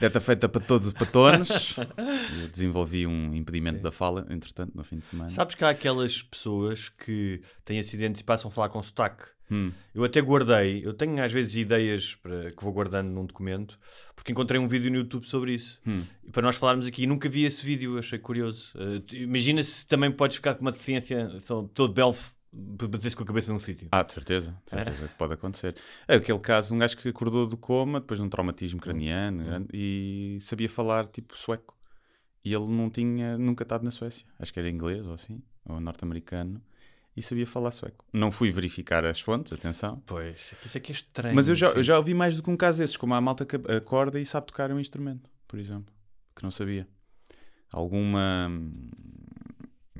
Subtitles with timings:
[0.00, 1.76] deta feita para todos os patones.
[2.42, 5.30] Eu desenvolvi um impedimento da fala, entretanto, no fim de semana.
[5.30, 9.24] Sabes que há aquelas pessoas que têm acidentes e passam a falar com sotaque.
[9.50, 9.72] Hum.
[9.94, 13.78] Eu até guardei, eu tenho às vezes ideias para, que vou guardando num documento,
[14.16, 15.80] porque encontrei um vídeo no YouTube sobre isso.
[15.86, 16.02] Hum.
[16.26, 18.72] E para nós falarmos aqui, nunca vi esse vídeo, achei curioso.
[19.06, 21.28] Tu- imagina se também podes ficar com uma deficiência
[21.74, 23.88] todo belfo, bater-se com a cabeça num sítio.
[23.90, 25.74] Ah, de certeza, de certeza que pode acontecer.
[26.06, 29.68] É aquele caso, um gajo que acordou do coma depois de um traumatismo craniano grande,
[29.72, 31.76] e sabia falar tipo sueco.
[32.44, 34.26] E ele não tinha nunca estado na Suécia.
[34.38, 36.62] Acho que era inglês ou assim, ou norte-americano.
[37.16, 38.04] E sabia falar sueco.
[38.12, 40.02] Não fui verificar as fontes, atenção.
[40.04, 41.34] Pois, isso é que é estranho.
[41.34, 43.46] Mas eu já, eu já ouvi mais do que um caso desses, como a malta
[43.46, 45.94] que acorda e sabe tocar um instrumento, por exemplo,
[46.34, 46.88] que não sabia.
[47.70, 48.50] Alguma.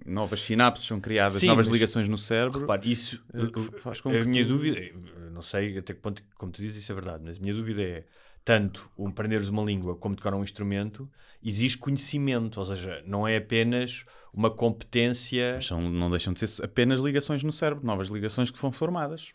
[0.05, 2.61] Novas sinapses são criadas, Sim, novas mas- ligações no cérebro.
[2.61, 5.95] Repare, isso, Eh, que faz com a que minha tu- dúvida, eu não sei até
[5.95, 8.01] que ponto, como tu dizes, isso é verdade, mas a minha dúvida é,
[8.45, 11.11] tanto o aprenderes uma língua como tocar um instrumento,
[11.43, 16.63] existe conhecimento, ou seja, não é apenas uma competência, Mas são, não deixam de ser
[16.65, 19.33] apenas ligações no cérebro, novas ligações que foram formadas.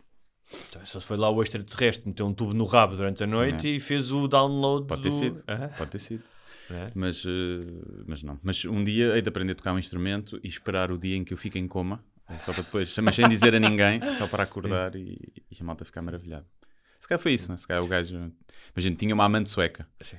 [0.70, 3.68] Então, só se foi lá o extraterrestre, meteu um tubo no rabo durante a noite
[3.68, 3.72] É.
[3.72, 5.16] e fez o download Pode ter do...
[5.16, 5.44] sido.
[5.48, 5.70] Hã?
[5.78, 6.24] Pode ter sido.
[6.72, 6.88] É?
[6.94, 8.40] Mas, eh, mas não.
[8.44, 11.24] Mas um dia hei de aprender a tocar um instrumento e esperar o dia em
[11.24, 14.28] que eu fico em coma, eh, só para depois, mas sem dizer a ninguém, só
[14.28, 15.18] para acordar e,
[15.52, 16.46] e a malta ficar maravilhada.
[17.00, 17.58] Se calhar foi isso, né?
[17.58, 18.32] Se calhar o gajo.
[18.76, 19.88] Imagina, tinha uma amante sueca.
[20.02, 20.18] Sim.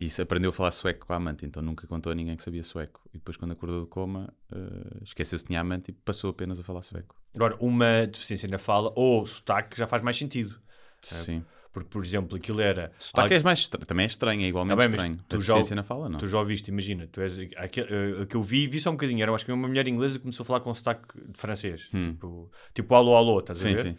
[0.00, 2.42] E se aprendeu a falar sueco com a amante, então nunca contou a ninguém que
[2.42, 3.02] sabia sueco.
[3.12, 6.64] E depois, quando acordou do coma, eh, esqueceu-se que tinha amante e passou apenas a
[6.64, 7.14] falar sueco.
[7.34, 10.58] Agora, uma deficiência na fala ou sotaque já faz mais sentido.
[11.02, 11.44] Sim.
[11.72, 12.90] Porque, por exemplo, aquilo era...
[12.98, 15.18] Sotaque é mais estra- também é estranho, é igualmente Tá bem, estranho.
[15.28, 16.18] tu a já- na fala, não.
[16.18, 19.22] Tu já ouviste, imagina, tu és aquele, eh, que eu vi, vi só um bocadinho,
[19.22, 22.50] era acho que uma mulher inglesa que começou a falar com sotaque de francês, tipo,
[22.74, 23.76] tipo alô, alô, estás a Hum.
[23.76, 23.82] Sim, ver?
[23.82, 23.96] sim.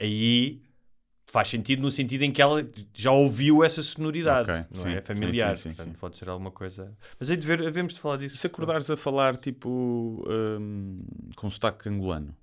[0.00, 0.62] Aí
[1.30, 5.00] faz sentido no sentido em que ela já ouviu essa sonoridade, Ok, não sim, é?
[5.02, 6.96] Familiar, sim, sim, portanto pode ser alguma coisa.
[7.18, 8.34] Mas aí de ver, havemos de falar disso.
[8.34, 11.02] E se acordares a falar, tipo, hum,
[11.36, 12.34] com sotaque angolano?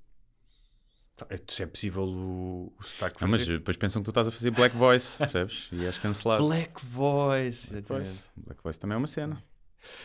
[1.29, 4.31] É, se é possível o, o sotaque Ah, mas depois pensam que tu estás a
[4.31, 5.69] fazer black voice, percebes?
[5.71, 6.45] E és cancelado.
[6.45, 7.69] Black Voice.
[7.71, 8.25] Black voice.
[8.35, 9.41] Black voice também é uma cena.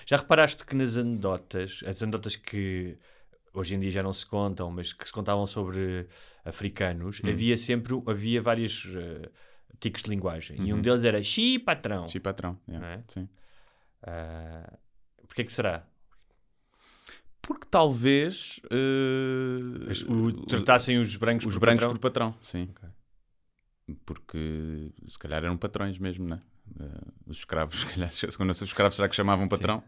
[0.06, 2.96] Já reparaste que nas anedotas, as anedotas que
[3.52, 6.06] hoje em dia já não se contam, mas que se contavam sobre
[6.44, 7.30] africanos, Hum.
[7.30, 9.28] havia sempre havia vários uh,
[9.80, 10.58] tiques de linguagem.
[10.64, 10.82] E um Uhum.
[10.82, 12.06] deles era xi patrão.
[12.06, 12.56] Sim, patrão.
[12.68, 13.04] yeah, Não é?
[13.08, 13.28] Sim.
[14.02, 14.78] Ah,
[15.26, 15.86] Porquê que será?
[17.50, 18.60] Porque talvez
[19.90, 21.96] As- o- tratassem os brancos os por brancos patrão?
[21.96, 22.68] por patrão, sim.
[22.70, 22.88] Ok.
[24.06, 26.40] Porque se calhar eram patrões mesmo, né?
[26.78, 26.84] Eh,
[27.26, 29.82] os escravos, se calhar, quando os escravos será que chamavam patrão?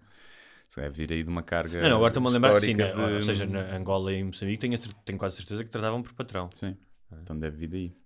[0.68, 1.82] Se calhar vir aí de uma carga.
[1.82, 4.24] Não, não, agora estou-me a lembrar que sim, na- de- ou seja, na Angola e
[4.24, 6.50] Moçambique tenho, tenho quase certeza que tratavam por patrão.
[6.52, 6.76] Sim,
[7.22, 8.01] então deve vir daí.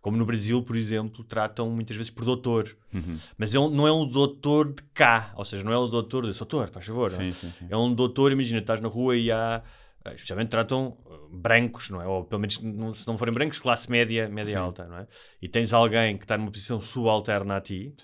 [0.00, 2.76] Como no Brasil, por exemplo, tratam muitas vezes por doutor.
[2.92, 3.18] Uhum.
[3.36, 6.26] Mas é um- não é um doutor de cá, ou seja, não é o doutor
[6.30, 7.10] de doutor, faz favor.
[7.10, 7.14] é?
[7.14, 7.66] Sim, sim, sim.
[7.68, 9.62] É um doutor, imagina, estás na rua e há,
[10.04, 12.06] eh, especialmente tratam eh, brancos, não é?
[12.06, 15.06] Ou pelo menos, não- se não forem brancos, classe média, média alta, não é?
[15.40, 17.94] E tens alguém que está numa posição subalterna a ti,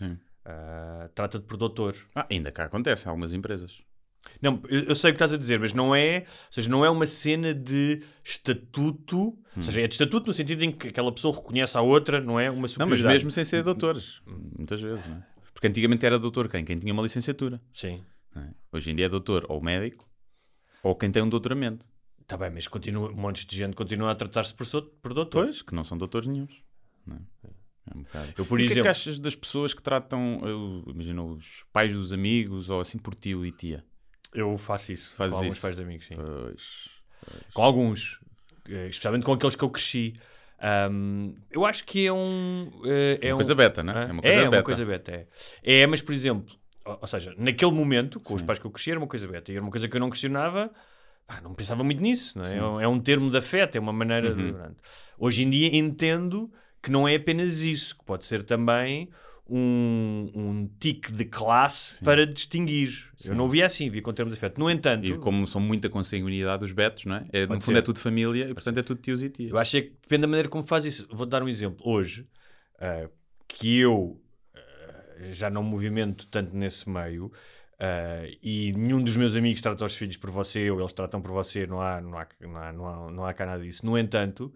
[0.45, 1.95] ah, trata-te por doutor.
[2.15, 3.79] Ah, ainda cá acontece em algumas empresas.
[4.43, 6.85] Não, eu, eu sei o que estás a dizer, mas não é, ou seja, não
[6.85, 9.37] é uma cena de estatuto, Hum.
[9.57, 12.39] ou seja, é de estatuto no sentido em que aquela pessoa reconhece a outra, não
[12.39, 13.15] é uma Não, mas superioridade.
[13.15, 15.27] mesmo sem ser doutores, muitas vezes, não é?
[15.53, 16.65] Porque antigamente era doutor quem?
[16.65, 17.61] Quem tinha uma licenciatura.
[17.73, 18.03] Sim.
[18.37, 18.49] é?
[18.73, 20.07] Hoje em dia é doutor ou médico
[20.83, 21.87] ou quem tem um doutoramento.
[22.21, 24.67] Está bem, mas continua, um monte de gente continua a tratar-se por,
[25.01, 25.45] por doutor.
[25.47, 26.63] Pois, que não são doutores nenhums.
[27.07, 27.21] Não é?
[27.89, 28.05] É um.
[28.37, 30.43] Eu, por o que é exemplo- que achas das pessoas que tratam,
[30.89, 33.83] imagina, os pais dos amigos ou assim por tio e tia?
[34.35, 35.63] Eu faço isso Fazes com alguns isso?
[35.63, 36.17] pais de amigos, sim.
[36.17, 36.63] Pois.
[37.55, 38.21] Com alguns,
[38.69, 40.15] eh, especialmente com aqueles que eu cresci.
[40.59, 42.71] Ahm, eu acho que é um.
[42.85, 43.93] eh, é uma um- coisa beta, né?
[43.95, 44.09] Hã?
[44.09, 44.57] É uma coisa é beta.
[44.57, 45.27] uma coisa beta, é.
[45.63, 48.47] É, mas por exemplo, ou ou seja, naquele momento, com os Sim.
[48.47, 49.51] pais que eu cresci, era uma coisa beta.
[49.51, 50.71] E era uma coisa que eu não questionava,
[51.27, 52.39] pá, não pensava muito nisso.
[52.39, 52.57] Não é?
[52.57, 54.43] É, um, é um termo de afeto, é uma maneira de.
[54.43, 54.53] Uhum.
[54.53, 54.77] pronto.
[55.19, 56.51] Hoje em dia entendo
[56.83, 59.11] que não é apenas isso, que pode ser também
[59.49, 63.11] um, um tique de classe para distinguir.
[63.25, 64.59] Eu não via assim, via com termo de afeto.
[64.59, 67.27] No entanto, E como são muita consanguinidade os betos, não é?
[67.33, 67.79] É, no fundo ser.
[67.79, 69.51] é tudo família e portanto é tudo tios e tias.
[69.51, 71.07] Eu acho é que depende da maneira como faz isso.
[71.11, 71.79] Vou dar um exemplo.
[71.89, 72.27] Hoje,
[72.79, 73.09] ah,
[73.47, 74.21] que eu
[74.55, 74.61] ah,
[75.31, 77.31] já não movimento tanto nesse meio
[77.79, 81.31] ah, e nenhum dos meus amigos trata os filhos por você ou eles tratam por
[81.31, 83.85] você, não há, não há, não há, não há, não há cá nada disso.
[83.87, 84.53] No entanto,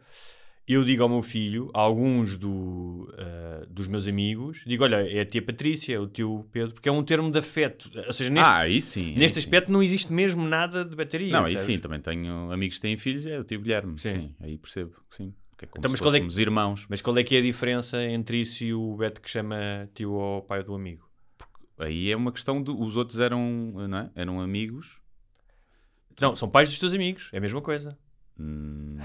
[0.73, 5.21] eu digo ao meu filho, a alguns do, ah, dos meus amigos, digo: Olha, é
[5.21, 7.91] a tia Patrícia, é o tio Pedro, porque é um termo de afeto.
[8.07, 9.07] Ou seja, neste, ah, aí sim.
[9.11, 9.47] aí neste sim.
[9.47, 11.33] aspecto não existe mesmo nada de bateria.
[11.33, 11.75] Não, aí percebes?
[11.75, 13.99] sim, também tenho amigos que têm filhos, é o tio Guilherme.
[13.99, 14.11] Sim.
[14.11, 15.35] Sim, aí percebo que sim.
[15.63, 16.87] É Então, mas qual é que- irmãos.
[16.89, 20.13] Mas qual é que é a diferença entre isso e o Beto que chama tio
[20.13, 21.09] ou pai do amigo?
[21.79, 22.71] Aí é uma questão de.
[22.71, 24.11] Os outros eram, não é?
[24.15, 25.01] Eram amigos.
[26.21, 27.97] Não, são pais dos teus amigos, é a mesma coisa.
[28.41, 28.97] Hum,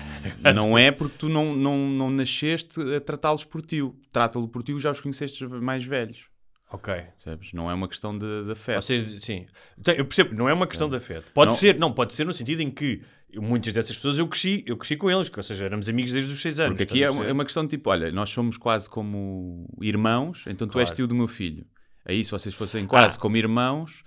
[0.56, 3.96] não é porque tu não, não, não nasceste a tratá-los por tio.
[4.12, 6.28] Trata-lo por tio já os conheceste mais velhos.
[6.72, 6.94] Ok.
[6.94, 7.54] Percebes?
[7.54, 8.78] Não é uma questão de, de afeto.
[8.78, 9.46] Ou seja, sim.
[9.78, 11.26] Então, eu percebo, não é uma questão de afeto.
[11.34, 11.58] Pode Não.
[11.58, 13.02] ser, não, pode ser no sentido em que
[13.36, 16.42] muitas dessas pessoas eu cresci, eu cresci com eles, ou seja, éramos amigos desde os
[16.42, 16.72] 6 anos.
[16.74, 20.46] Porque aqui é uma, é uma questão de tipo, olha, nós somos quase como irmãos,
[20.48, 20.96] então tu és Claro.
[20.96, 21.66] tio do meu filho.
[22.04, 23.20] Aí se vocês fossem quase Ah.
[23.22, 24.04] como irmãos,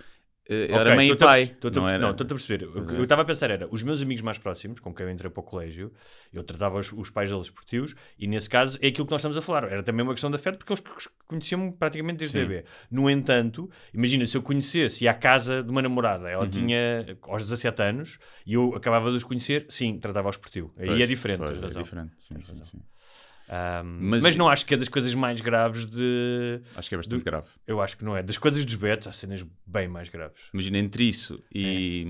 [0.48, 1.42] eh, Ok, era mãe e a pai.
[1.42, 1.98] a não perce- era...
[1.98, 2.64] Não, estou-te a perceber.
[2.68, 5.06] O que a eu estava a pensar era, os meus amigos mais próximos, com quem
[5.06, 5.92] eu entrei para o colégio,
[6.32, 9.20] eu tratava os, os pais deles por tios, e nesse caso é aquilo que nós
[9.20, 9.64] estamos a falar.
[9.64, 12.46] Era também uma questão de afeto, porque eles conheciam-me praticamente desde Sim.
[12.46, 12.64] bebê.
[12.90, 16.50] No entanto, imagina, se eu conhecesse à casa de uma namorada, ela Uhum.
[16.50, 20.72] tinha aos 17 anos, e eu acabava de os conhecer, sim, tratava-os por tio.
[20.78, 22.80] Aí é diferente, pois, é diferente, sim, sim, sim.
[23.50, 26.60] Ahm, Mas- mas, não acho que é das coisas mais graves de...
[26.76, 27.46] Acho que é bastante Do- grave.
[27.66, 28.22] Eu acho que não é.
[28.22, 30.38] Das coisas dos betos, há cenas bem mais graves.
[30.52, 32.04] Imagina, entre isso e,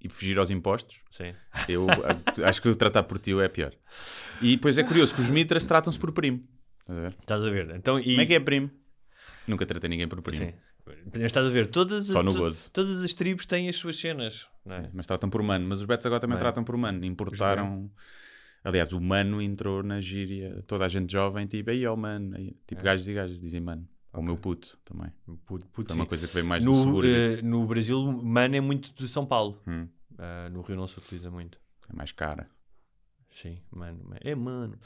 [0.00, 0.06] É.
[0.06, 1.34] e fugir aos impostos, Sim.
[1.68, 1.86] eu
[2.46, 3.72] acho que o tratar por tio é pior.
[4.40, 6.42] E depois é curioso que os mitras tratam-se por primo.
[6.80, 7.14] Estás a ver?
[7.20, 7.70] Estás a ver?
[7.76, 8.04] Então, e...
[8.04, 8.70] Como é que é primo?
[9.48, 10.38] Nunca tratei ninguém por primo.
[10.46, 10.52] Sim.
[11.24, 12.70] Estás a ver, todas, Só no gozo.
[12.72, 14.48] todas as tribos têm as suas cenas.
[14.66, 14.82] É?
[14.82, 15.66] Sim, mas tratam por mano.
[15.68, 16.44] Mas os betos agora também Mano.
[16.44, 17.04] tratam por mano.
[17.04, 17.88] Importaram.
[18.64, 20.62] Aliás, o mano entrou na gíria.
[20.66, 22.36] Toda a gente jovem, tipo, aí ó mano.
[22.36, 22.84] Aí, tipo, É.
[22.84, 23.88] gajos e gajas dizem mano.
[24.12, 25.10] Ou o meu puto também.
[25.46, 27.10] Puto, puto, Foi uma coisa que veio mais do no, subúrbio.
[27.10, 29.60] eh, no Brasil, mano é muito de São Paulo.
[29.66, 29.88] Hum,
[30.18, 31.58] Ah, no Rio não se utiliza muito.
[31.90, 32.46] é mais cara.
[33.34, 33.98] Sim, mano.
[34.04, 34.20] mano.
[34.22, 34.78] É mano.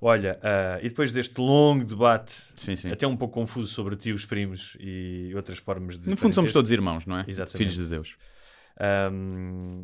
[0.00, 2.90] Olha, ah, e depois deste longo debate, Sim, sim.
[2.90, 6.08] até um pouco confuso sobre tios, primos e outras formas de.
[6.08, 7.24] No fundo somos todos irmãos, não é?
[7.28, 7.58] Exatamente.
[7.58, 8.16] Filhos de Deus.
[8.80, 9.82] Ahm,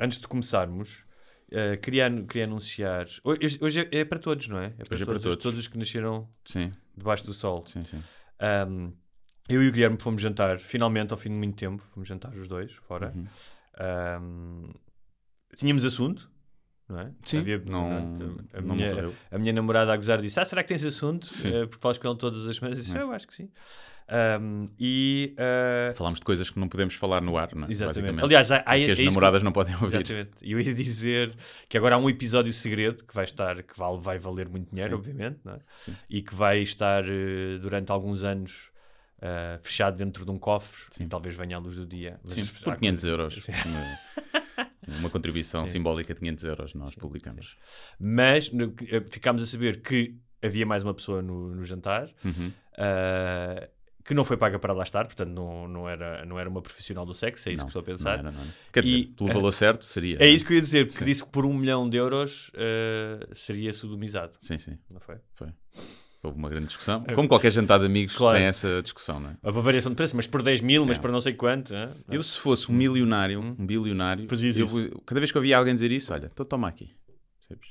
[0.00, 1.04] antes de começarmos,
[1.52, 3.06] ah, queria, queria anunciar.
[3.24, 4.66] Hoje, hoje é, é para todos, não é?
[4.78, 5.42] É para, Hoje é para todos, todos.
[5.42, 7.64] todos os que nasceram Sim, debaixo do sol.
[7.66, 8.02] sim, sim.
[8.70, 8.92] Um,
[9.48, 12.46] eu e o Guilherme fomos jantar, finalmente, ao fim de muito tempo, fomos jantar os
[12.46, 13.12] dois, fora.
[13.16, 13.26] Uhum.
[13.80, 14.72] Um,
[15.56, 16.30] tínhamos assunto,
[16.88, 17.12] não é?
[17.22, 18.00] Sim, Havia- não, a,
[18.60, 18.92] não minha,
[19.30, 21.26] a minha namorada a gozar disse: Ah, será que tens assunto?
[21.46, 22.78] Eh, porque falas com ele todas as semanas.
[22.78, 23.02] Eu disse: É.
[23.02, 23.50] Eu acho que sim.
[24.10, 25.34] Um, e.
[25.38, 27.70] uh, Falámos de coisas que não podemos falar no ar, não é?
[27.70, 28.00] Exatamente.
[28.00, 28.24] Basicamente.
[28.24, 29.96] Aliás, há, há que as é isso que- namoradas não podem ouvir.
[30.00, 30.30] Exatamente.
[30.40, 31.36] E eu ia dizer
[31.68, 34.92] que agora há um episódio segredo que vai estar, que vale, vai valer muito dinheiro,
[34.92, 34.98] Sim.
[34.98, 35.58] obviamente, não é?
[35.84, 35.94] Sim.
[36.08, 38.70] e que vai estar eh, durante alguns anos
[39.20, 41.04] eh, fechado dentro de um cofre Sim.
[41.04, 42.18] e talvez venha à luz do dia.
[42.24, 43.34] Mas Sim, por 500 coisas- euros.
[43.44, 43.52] Sim.
[45.00, 47.56] Uma, contribuição simbólica de 500 euros nós publicamos.
[48.00, 52.08] Mas no- eh, ficámos a saber que havia mais uma pessoa no, no jantar.
[52.24, 52.50] Uhum.
[52.78, 53.68] eh,
[54.08, 57.04] que não foi paga para lá estar, portanto não, não, era, não era uma profissional
[57.06, 58.12] do sexo, é isso Não, que estou a não pensar.
[58.18, 58.54] era, não era.
[58.72, 60.16] Quer dizer, E- pelo valor certo seria.
[60.16, 62.50] É não isso que eu ia dizer, porque disse que por um milhão de euros
[62.54, 64.78] eh, seria sodomizado, Sim, sim.
[64.90, 65.16] não foi?
[65.34, 65.48] Foi.
[66.22, 67.04] Houve uma grande discussão.
[67.14, 68.36] Como qualquer jantar de amigos Claro.
[68.38, 69.36] tem essa discussão, não é?
[69.40, 71.02] Houve variação de preço, mas por 10 mil, mas Não.
[71.02, 71.72] por não sei quanto.
[71.72, 71.90] né?
[72.10, 75.92] Eu, se fosse um milionário, um bilionário, eu cada vez que eu ouvia alguém dizer
[75.92, 76.90] isso, olha, então toma aqui.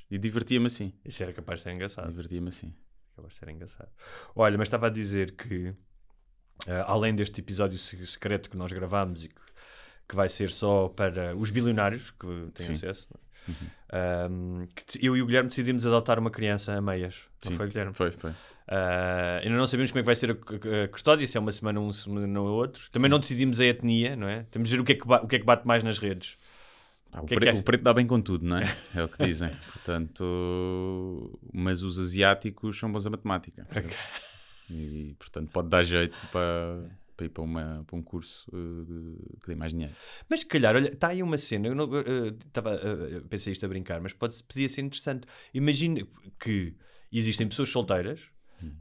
[0.10, 0.94] E divertia-me assim.
[1.06, 2.08] Isso era capaz de ser engraçado.
[2.10, 2.74] Divertia-me assim.
[3.16, 3.90] Capaz de ser engraçado.
[4.36, 5.74] Olha, mas estava a dizer que, eh,
[6.86, 9.42] além deste episódio se- secreto que nós gravámos e que,
[10.10, 12.72] que vai ser só para os bilionários que têm Sim.
[12.72, 12.76] Uhum.
[12.78, 13.28] acesso, não é?
[13.90, 17.22] Ahm, que te- eu e o Guilherme decidimos adotar uma criança a meias.
[17.46, 17.58] Não Sim.
[17.58, 17.94] foi, Guilherme?
[17.94, 18.32] Foi, foi.
[18.68, 21.80] Ah, ainda não sabemos como é que vai ser a, custódia, se é uma semana
[21.80, 22.90] um, semana outro.
[22.92, 24.44] Também não decidimos a etnia, não é?
[24.52, 26.36] Temos de ver o que é que, o que, é que bate mais nas redes.
[27.10, 28.76] Pá, o, que é que pre- o preto dá bem com tudo, não é?
[28.94, 29.50] É o que dizem.
[29.72, 33.64] Portanto, mas os asiáticos são bons a matemática.
[33.66, 33.96] percebes?
[34.70, 39.48] E, portanto, pode dar jeito para, para ir para, uma, para um curso eh, que
[39.48, 39.94] dê mais dinheiro.
[40.30, 43.66] Mas se calhar, olha, está aí uma cena, eu não, eh, estava, eh, pensei isto
[43.66, 45.28] a brincar, mas pode, podia ser interessante.
[45.54, 46.02] Imagina
[46.40, 46.76] que
[47.12, 48.30] existem pessoas solteiras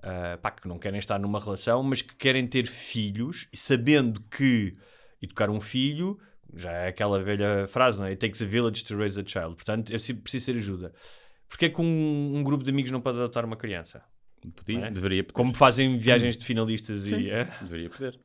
[0.02, 4.76] ah, pá, que não querem estar numa relação, mas que querem ter filhos, sabendo que
[5.20, 6.18] educar um filho
[6.54, 8.10] já é aquela velha frase, não é?
[8.10, 9.56] It takes a village to raise a child.
[9.56, 10.92] Portanto, é preciso ter ajuda.
[11.48, 14.02] Porquê é que um, um grupo de amigos não pode adotar uma criança?
[14.54, 14.90] Podia, é?
[14.90, 15.34] deveria poder.
[15.34, 17.30] Como fazem viagens de finalistas Sim, e.
[17.30, 17.44] É?
[17.62, 18.18] deveria poder.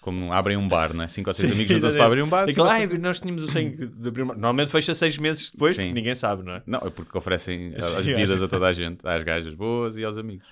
[0.00, 1.08] Como abrem um bar, não é?
[1.08, 2.46] Cinco ou seis Sim, amigos juntam-se para abrir um bar.
[2.58, 4.34] Ou "Ai, seis- nós tínhamos o sangue de abrir uma...
[4.34, 5.82] Normalmente fecha seis meses depois, Sim.
[5.82, 6.62] porque ninguém sabe, não é?
[6.66, 10.18] Não, é porque oferecem as bebidas a toda a gente, às gajas boas e aos
[10.18, 10.46] amigos.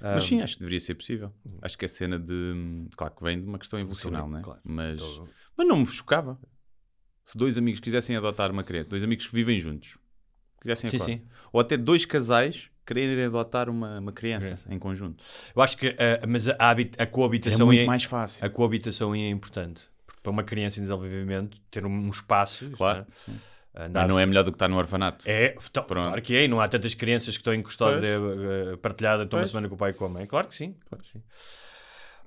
[0.00, 1.32] Mas Ah, sim, acho que deveria ser possível.
[1.62, 2.86] Acho que a cena de.
[2.96, 4.42] Claro que vem de uma questão evolucional, não é?
[4.42, 4.60] claro.
[4.64, 5.00] Mas,
[5.56, 6.38] mas não me chocava.
[7.24, 9.98] Se dois amigos quisessem adotar uma criança, dois amigos que vivem juntos,
[10.60, 11.20] quisessem Sim, sim.
[11.52, 14.64] Ou até dois casais quererem adotar uma, uma criança, Criança.
[14.74, 15.22] em conjunto.
[15.54, 18.46] Eu acho que ah, mas a, a É coabitação muito é, mais fácil.
[18.46, 19.82] a coabitação é importante.
[20.06, 22.70] Porque para uma criança em desenvolvimento, ter um, um espaço.
[22.70, 23.00] Claro.
[23.00, 23.40] não sim.
[23.74, 23.82] é?
[23.84, 25.24] Andar- Mas não é melhor do que estar no orfanato.
[25.28, 28.08] É, então, claro que é, e não há tantas crianças que estão em custódia
[28.72, 29.50] eh, partilhada, estão uma Pois.
[29.50, 30.26] semana com o pai e com a mãe.
[30.26, 30.74] Claro que sim.
[30.88, 31.22] Claro que sim.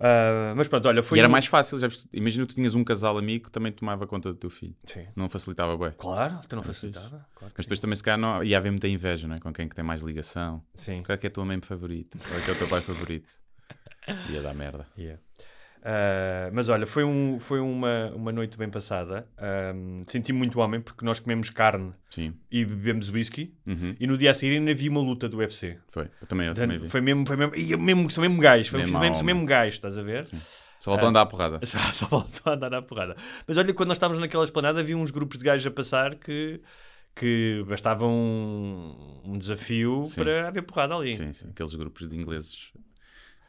[0.03, 1.17] Ah, mas pronto, olha, foi.
[1.17, 2.07] e era um- mais fácil, já viste?
[2.11, 4.75] imagina tu tinhas um casal amigo que também tomava conta do teu filho.
[4.85, 5.05] Sim.
[5.15, 5.91] Não facilitava bem.
[5.97, 7.25] Claro, tu não facilitava.
[7.35, 7.67] Claro Mas sim.
[7.67, 9.39] depois também se calhar não, ia haver muita inveja, não é?
[9.39, 10.63] Com quem que tem mais ligação.
[10.73, 11.03] Sim.
[11.03, 12.17] Qual é que é a tua mãe favorita?
[12.17, 13.29] Qual é que é o teu pai favorito?
[14.31, 14.87] Ia dar merda.
[14.97, 15.21] Yeah.
[15.83, 19.27] Ah, mas olha, foi, um, foi uma, uma noite bem passada.
[19.37, 22.33] Ahm, Senti-me muito homem porque nós comemos carne Sim.
[22.51, 23.53] e bebemos whisky.
[23.67, 23.95] Uhum.
[23.99, 25.77] E no dia a seguir ainda vi uma luta do UFC.
[25.89, 26.07] Foi.
[26.21, 26.89] Eu também, eu também vi.
[26.89, 29.97] Foi mesmo, foi mesmo, e mesmo, sou mesmo gajo, foi Mesmo mesmo, mesmo gajo, estás
[29.97, 30.27] a ver?
[30.79, 31.59] Só voltou a andar à porrada.
[31.65, 33.15] Só, só voltou a andar à porrada.
[33.47, 36.59] Mas olha, quando nós estávamos naquela esplanada, havia uns grupos de gajos a passar que,
[37.15, 40.21] que bastava um, um desafio Sim.
[40.21, 41.15] para haver porrada ali.
[41.15, 41.49] Sim, sim.
[41.49, 42.71] Aqueles grupos de ingleses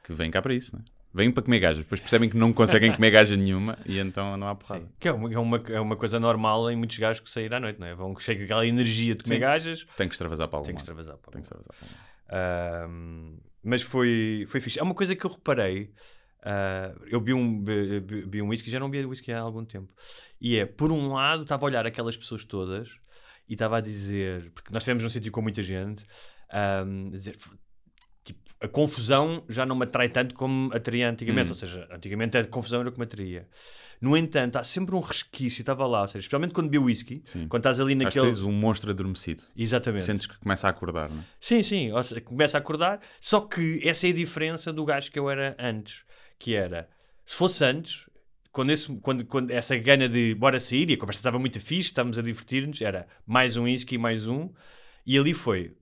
[0.04, 1.01] que vêm cá para isso, não é?
[1.14, 4.48] Vêm para comer gajas, depois percebem que não conseguem comer gaja nenhuma e então não
[4.48, 4.88] há porrada.
[4.98, 7.60] Que é uma, é, uma, é uma coisa normal em muitos gajos que sair à
[7.60, 7.94] noite, não é?
[7.94, 9.40] Vão chega aquela energia de comer Sim.
[9.40, 11.16] gajas, Tem que extravasar para algum tem que extravasar.
[11.18, 11.30] pá.
[11.30, 12.12] Tem que extravasar para
[13.62, 14.78] mas foi, foi fixe.
[14.78, 15.92] É uma coisa que eu reparei.
[16.42, 19.94] ah, eu vi um, vi um whisky, já não vi whisky há algum tempo.
[20.40, 22.88] E é, por um lado, estava a olhar aquelas pessoas todas
[23.48, 26.04] e estava a dizer, porque nós estivemos num sítio com muita gente,
[26.50, 27.36] ahm, a dizer,
[28.62, 31.48] a confusão já não me atrai tanto como atraía antigamente.
[31.48, 31.50] Hum.
[31.50, 33.48] Ou seja, antigamente a confusão era o que me atraía.
[34.00, 37.46] No entanto, há sempre um resquício, estava lá, ou seja, especialmente quando bebeu whisky, Sim.
[37.48, 38.26] quando estás ali Acho que naquele.
[38.26, 39.44] tens um monstro adormecido.
[39.56, 40.04] Exatamente.
[40.04, 41.24] Sentes que começa a acordar, não é?
[41.40, 43.00] Sim, sim, seja, começa a acordar.
[43.20, 46.04] Só que essa é a diferença do gajo que eu era antes.
[46.38, 46.88] Que era,
[47.24, 48.06] se fosse antes,
[48.50, 51.88] quando, esse, quando, quando essa gana de bora sair e a conversa estava muito fixe,
[51.88, 54.50] estávamos a divertir-nos, era mais um whisky, mais um.
[55.06, 55.76] E ali foi,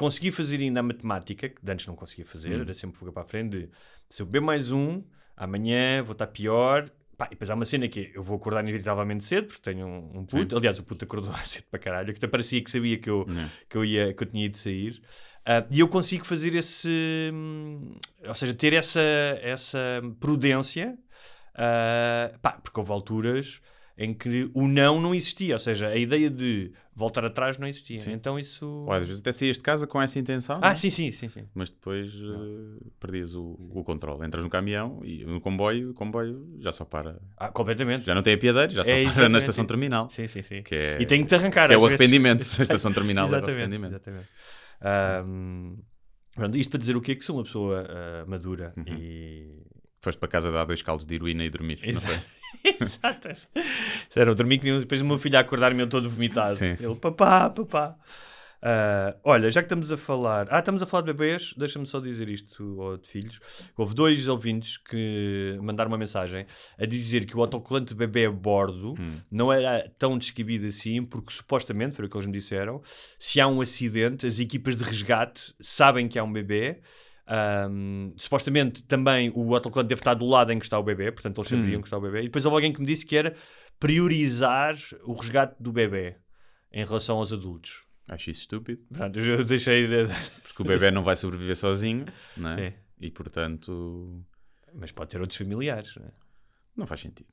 [0.00, 2.62] consegui fazer ainda a matemática, que antes não conseguia fazer, Hum.
[2.62, 3.68] era sempre fuga para a frente, de
[4.08, 5.02] se eu beber mais um,
[5.36, 6.88] amanhã vou estar pior.
[7.18, 9.86] Pá, e depois há uma cena que é, eu vou acordar inevitavelmente cedo, porque tenho
[9.86, 10.56] um, um puto.
[10.56, 13.46] Aliás, o puto acordou cedo para caralho, que até parecia que sabia que eu, Não.
[13.68, 15.02] que eu, ia, que eu tinha ido sair.
[15.44, 16.88] Ah, e eu consigo fazer esse.
[17.34, 17.94] hum,
[18.26, 19.00] Ou seja, ter essa,
[19.42, 19.78] essa
[20.18, 20.96] prudência,
[21.54, 23.60] ah, pá, porque houve alturas
[24.02, 27.98] em que o não não existia, ou seja, a ideia de voltar atrás não existia.
[28.10, 28.64] Então isso.
[28.66, 30.74] Ou às vezes até saías de casa com essa intenção, Ah, é?
[30.74, 31.28] sim, sim, sim.
[31.28, 31.44] sim.
[31.54, 34.26] mas depois eh, perdias o, o controle.
[34.26, 37.20] Entras no caminhão e no comboio, o comboio já só para.
[37.36, 38.06] Ah, completamente.
[38.06, 39.38] Já não tem apiadeiros, já só É, para na exatamente.
[39.40, 40.08] estação terminal.
[40.08, 40.62] Sim, sim, sim.
[40.62, 41.68] Que é, E tem que te arrancar.
[41.68, 41.94] que é o vezes.
[41.94, 42.40] arrependimento.
[42.58, 43.90] A estação terminal é o exatamente, arrependimento.
[43.92, 44.28] exatamente.
[44.80, 45.76] Ahm,
[46.34, 47.14] pronto, isto para dizer o quê?
[47.16, 48.84] Que sou uma pessoa ah, madura Uhum.
[48.98, 49.60] e.
[50.02, 51.78] Foste para casa dar dois caldos de heroína e dormir.
[51.82, 52.24] Exato.
[52.80, 53.28] Exato.
[54.14, 56.56] Era, eu dormi que nem- depois o meu filho a acordar-me eu todo vomitado.
[56.56, 56.74] Sim.
[56.80, 57.96] Ele, papá, papá.
[58.62, 60.46] Ah, olha, já que estamos a falar.
[60.50, 63.40] Ah, estamos a falar de bebês, deixa-me só dizer isto ou de filhos.
[63.74, 66.44] Houve dois ouvintes que mandaram uma mensagem
[66.78, 69.18] a dizer que o autocolante de bebê a bordo Hum.
[69.30, 72.82] não era tão descabido assim, porque supostamente, foi o que eles me disseram,
[73.18, 76.80] se há um acidente, as equipas de resgate sabem que há um bebê.
[77.32, 81.38] Ahm, supostamente também o autocolante deve estar do lado em que está o bebê, portanto
[81.40, 81.82] eles sabiam Hum.
[81.82, 82.20] que está o bebê.
[82.20, 83.34] E depois houve alguém que me disse que era
[83.78, 86.16] priorizar o resgate do bebê
[86.72, 87.84] em relação aos adultos.
[88.08, 88.82] Acho isso estúpido.
[88.92, 90.06] Pronto, eu deixei de...
[90.42, 92.06] Porque o bebê não vai sobreviver sozinho,
[92.36, 92.70] não é?
[92.70, 92.76] Sim.
[93.00, 94.24] E portanto
[94.74, 95.94] Mas pode ter outros familiares.
[95.96, 96.10] não é?
[96.76, 97.28] não faz sentido.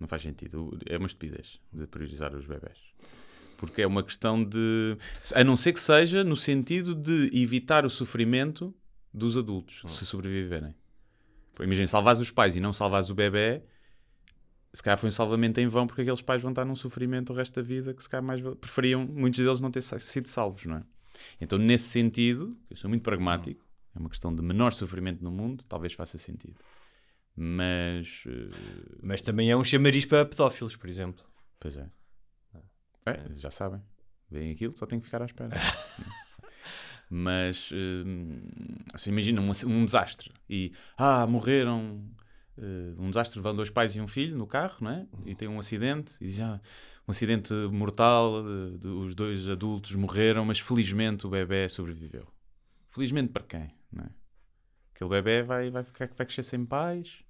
[0.00, 0.78] Não faz sentido.
[0.88, 2.78] É uma estupidez de priorizar os bebés.
[3.58, 4.96] Porque é uma questão de.
[5.34, 8.74] A não ser que seja no sentido de evitar o sofrimento
[9.12, 10.74] dos adultos, se sobreviverem.
[11.54, 13.62] Pô, Imagina, salvares os pais e não salvares o bebê,
[14.72, 17.36] se calhar foi um salvamento em vão, porque aqueles pais vão estar num sofrimento o
[17.36, 20.76] resto da vida que se calhar mais preferiam, muitos deles, não ter sido salvos, não
[20.76, 20.82] é?
[21.40, 25.64] Então, nesse sentido, eu sou muito pragmático, é uma questão de menor sofrimento no mundo,
[25.68, 26.56] talvez faça sentido.
[27.34, 31.24] Mas, eh, Mas também é um chamariz para pedófilos, por exemplo.
[31.58, 31.88] pois é.
[33.10, 33.80] É, já sabem.
[34.30, 35.56] Veem aquilo, só tem que ficar à espera.
[37.10, 38.42] Mas hum,
[38.92, 42.04] assim, imagina um, um desastre e ah, morreram
[42.58, 45.06] eh, um desastre, vão dois pais e um filho no carro, não é?
[45.24, 46.60] E tem um acidente e diz, ah,
[47.06, 48.42] um acidente mortal,
[48.78, 52.26] de- os dois adultos morreram, mas felizmente o bebê sobreviveu.
[52.88, 53.70] Felizmente para quem?
[53.90, 54.10] Não é?
[54.94, 57.22] Aquele bebê vai, vai, ficar, vai crescer sem pais.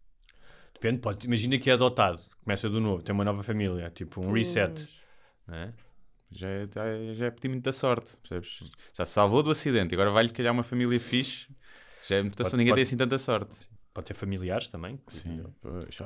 [0.75, 4.33] Depende, pode, imagina que é adotado, começa do novo, tem uma nova família, tipo um
[4.33, 4.89] reset.
[5.49, 5.73] Não é?
[6.31, 8.71] Já é, já é, já é pedir muita sorte, percebes?
[8.95, 11.49] Já se salvou do acidente, agora vai-lhe calhar uma família fixe.
[12.07, 13.57] Já é muita sorte, ninguém pode- tem assim tanta sorte.
[13.95, 15.01] Pode ter familiares também.
[15.09, 15.43] Sim,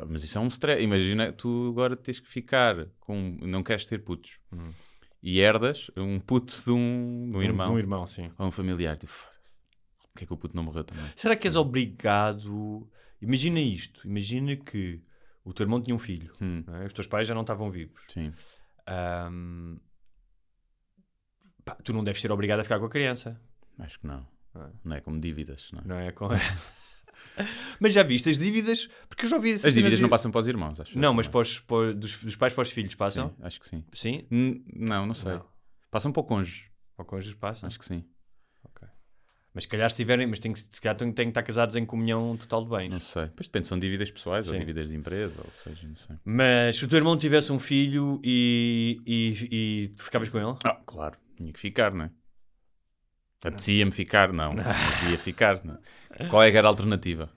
[0.08, 0.82] mas isso é um stress.
[0.82, 3.36] Imagina, tu agora tens que ficar com.
[3.42, 4.38] Não queres ter putos.
[5.22, 7.68] E herdas um puto de um, de um irmão.
[7.68, 8.30] De um irmão, sim.
[8.38, 8.96] Ou um familiar.
[8.96, 9.56] Tipo, foda-se.
[10.12, 11.04] Por que é que o puto não morreu também?
[11.16, 12.88] Será que és obrigado?
[13.20, 14.06] Imagina isto.
[14.06, 15.00] Imagina que
[15.44, 16.32] o teu irmão tinha um filho.
[16.40, 16.86] Hum, é?
[16.86, 18.02] Os teus pais já não estavam vivos.
[18.08, 18.32] sim.
[18.86, 19.76] Ahm,
[21.64, 23.40] pá, tu não deves ser obrigado a ficar com a criança.
[23.78, 24.26] Acho que não.
[24.54, 24.70] Ah.
[24.84, 25.70] Não é como dívidas.
[25.72, 25.84] Não é?
[25.86, 26.12] Não é?
[26.12, 26.28] Com...
[27.80, 28.88] mas já viste as dívidas?
[29.08, 30.98] Porque eu já ouvi As dívidas não passam para os irmãos, acho.
[30.98, 31.32] Não, mas também.
[31.32, 33.30] para os- para os- dos, dos pais para os filhos passam?
[33.30, 33.84] Sim, acho que sim.
[33.92, 34.26] Sim?
[34.30, 35.32] Hum, Não, não sei.
[35.32, 35.46] Não.
[35.90, 36.70] Passam para o cônjuge.
[36.98, 37.66] Ou cônjuges passam?
[37.66, 38.04] Acho que sim.
[39.54, 41.84] Mas se calhar se tiverem, mas tem que, se calhar têm, que estar casados em
[41.84, 42.90] comunhão total de bens.
[42.90, 43.28] Não sei.
[43.36, 44.60] Pois depende, são dívidas pessoais ou Sim.
[44.60, 46.16] dívidas de empresa, ou seja, não sei.
[46.24, 50.56] Mas se o teu irmão tivesse um filho e, e, e tu ficavas com ele?
[50.64, 52.10] Ah, claro, tinha que ficar, não é?
[53.44, 54.54] Apetecia-me ficar, não.
[54.54, 56.28] Mas ia ficar, não é?
[56.28, 57.30] Qual é que era a alternativa?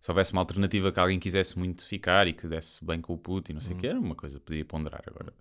[0.00, 3.18] Se houvesse uma alternativa que alguém quisesse muito ficar e que desse bem com o
[3.18, 5.02] puto e não sei o que, era uma coisa podia ponderar.
[5.06, 5.32] Agora,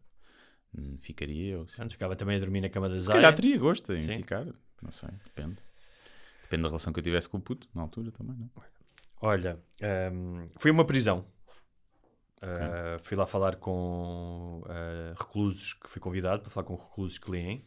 [0.78, 1.68] hum, ficaria eu.
[1.68, 3.18] Se Portanto, ficava também a dormir na cama da Zaya.
[3.18, 4.18] calhar teria gosto em Sim.
[4.18, 4.46] ficar,
[4.82, 5.58] não sei, depende.
[6.50, 8.68] Depende da relação que eu tivesse com o puto, na altura também, não é?
[9.22, 9.60] Olha,
[10.12, 11.24] hum, fui a uma prisão.
[12.42, 17.30] Uh, fui lá falar com uh, reclusos que fui convidado para falar com reclusos que
[17.30, 17.64] leem.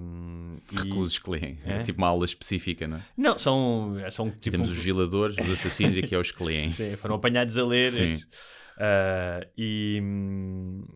[0.00, 1.60] Um, e- Reclusos que leem.
[1.64, 1.82] É?
[1.82, 3.02] Tipo uma aula específica, não é?
[3.16, 4.50] Não, são, são tipo.
[4.50, 6.72] temos os vigiladores, os assassinos e aqui é os que leem.
[6.72, 8.14] Sim, foram apanhados a ler Sim.
[8.14, 10.88] Uh, e hum,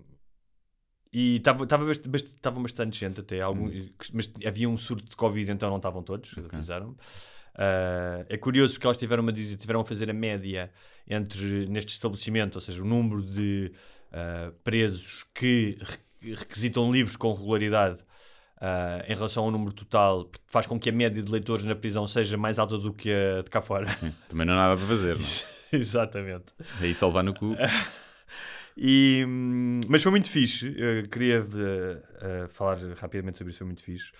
[1.15, 3.71] e estava bast estavam bastante gente até, algum,
[4.13, 6.97] mas havia um surto de Covid, então não estavam todos, avisaram
[7.55, 10.73] Uh, é curioso porque elas tiveram a, dizer, tiveram a fazer a média
[11.09, 13.71] entre neste estabelecimento, ou seja, o número de
[14.11, 15.79] uh, presos que
[16.21, 18.01] re- requisitam livros com regularidade
[18.57, 22.09] uh, em relação ao número total, faz com que a média de leitores na prisão
[22.09, 23.95] seja mais alta do que a de cá fora.
[23.99, 25.55] Sim, também não há nada para fazer, não é?
[25.77, 26.47] Exatamente.
[26.81, 27.55] Aí só levar no cu.
[28.77, 30.75] E, hum, mas foi muito fixe.
[30.77, 33.59] Eu queria eh, eh, falar rapidamente sobre isso.
[33.59, 34.11] Foi muito fixe.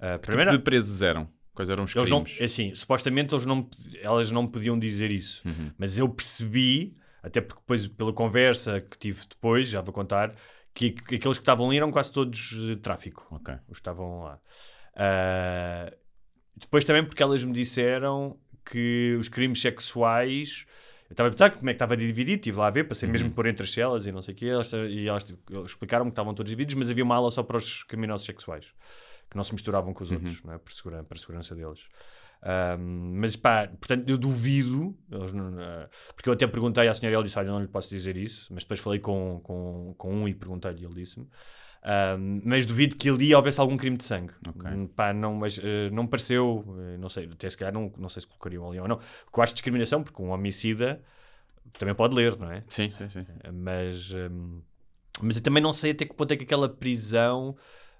[0.00, 1.28] Uh, Que tipo de presos eram?
[1.54, 2.40] Quais eram os eles não, crimes?
[2.40, 3.68] é assim, supostamente eles não,
[4.00, 5.72] elas não podiam dizer isso, Uhum.
[5.76, 10.34] mas eu percebi, até porque depois, pela conversa que tive depois, já vou contar,
[10.72, 13.26] que, que aqueles que estavam ali eram quase todos de tráfico.
[13.30, 13.52] Ok.
[13.68, 14.40] Os que estavam lá.
[14.94, 15.92] Ah,
[16.56, 20.64] depois também porque elas me disseram que os crimes sexuais.
[21.10, 23.12] Eu estava a perguntar como é que estava dividido, estive lá a ver, passei Uhum.
[23.12, 25.26] mesmo por entre as celas e não sei o quê, elas, e elas
[25.66, 28.72] explicaram-me que estavam todos divididos, mas havia uma ala só para os criminosos sexuais,
[29.28, 30.18] que não se misturavam com os Uhum.
[30.18, 30.58] outros, não é?
[30.58, 31.88] por, segurança, para a segurança deles.
[32.42, 37.18] Ahm, mas pá, portanto, eu duvido, não- ah, porque eu até perguntei à senhora e
[37.18, 40.14] ele disse: Olha, eu não lhe posso dizer isso, mas depois falei com, com, com
[40.14, 41.28] um e perguntei-lhe e ele disse-me.
[41.82, 44.32] Ahm, mas duvido que ali houvesse algum crime de sangue.
[44.46, 44.70] Ok.
[44.70, 47.90] Hum, Pá, não, mas, eh, não me pareceu, eh, não sei, até se calhar não,
[47.96, 49.00] não sei se colocariam ali ou não.
[49.34, 51.02] Eu acho discriminação, porque um homicida
[51.78, 52.62] também pode ler, não é?
[52.68, 53.26] Sim, sim, sim.
[53.52, 54.60] Mas, hum,
[55.22, 57.56] mas eu também não sei até que ponto é que aquela prisão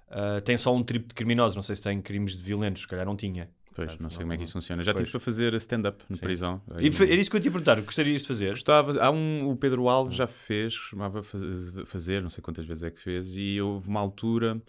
[0.09, 1.55] ah, tem só um tipo de criminosos.
[1.55, 3.49] Não sei se tem crimes de violentos, se calhar não tinha.
[3.73, 4.83] Pois, não sei como é que isso funciona.
[4.83, 5.05] Já Pois.
[5.05, 6.61] tive para fazer stand-up na prisão.
[6.79, 7.79] E Aí- era isso que eu te ia perguntar.
[7.81, 8.49] Gostarias de fazer?
[8.49, 11.41] Gostava, há um, o Pedro Alves já fez, costumava faz-
[11.85, 14.61] fazer, não sei quantas vezes é que fez, e houve uma altura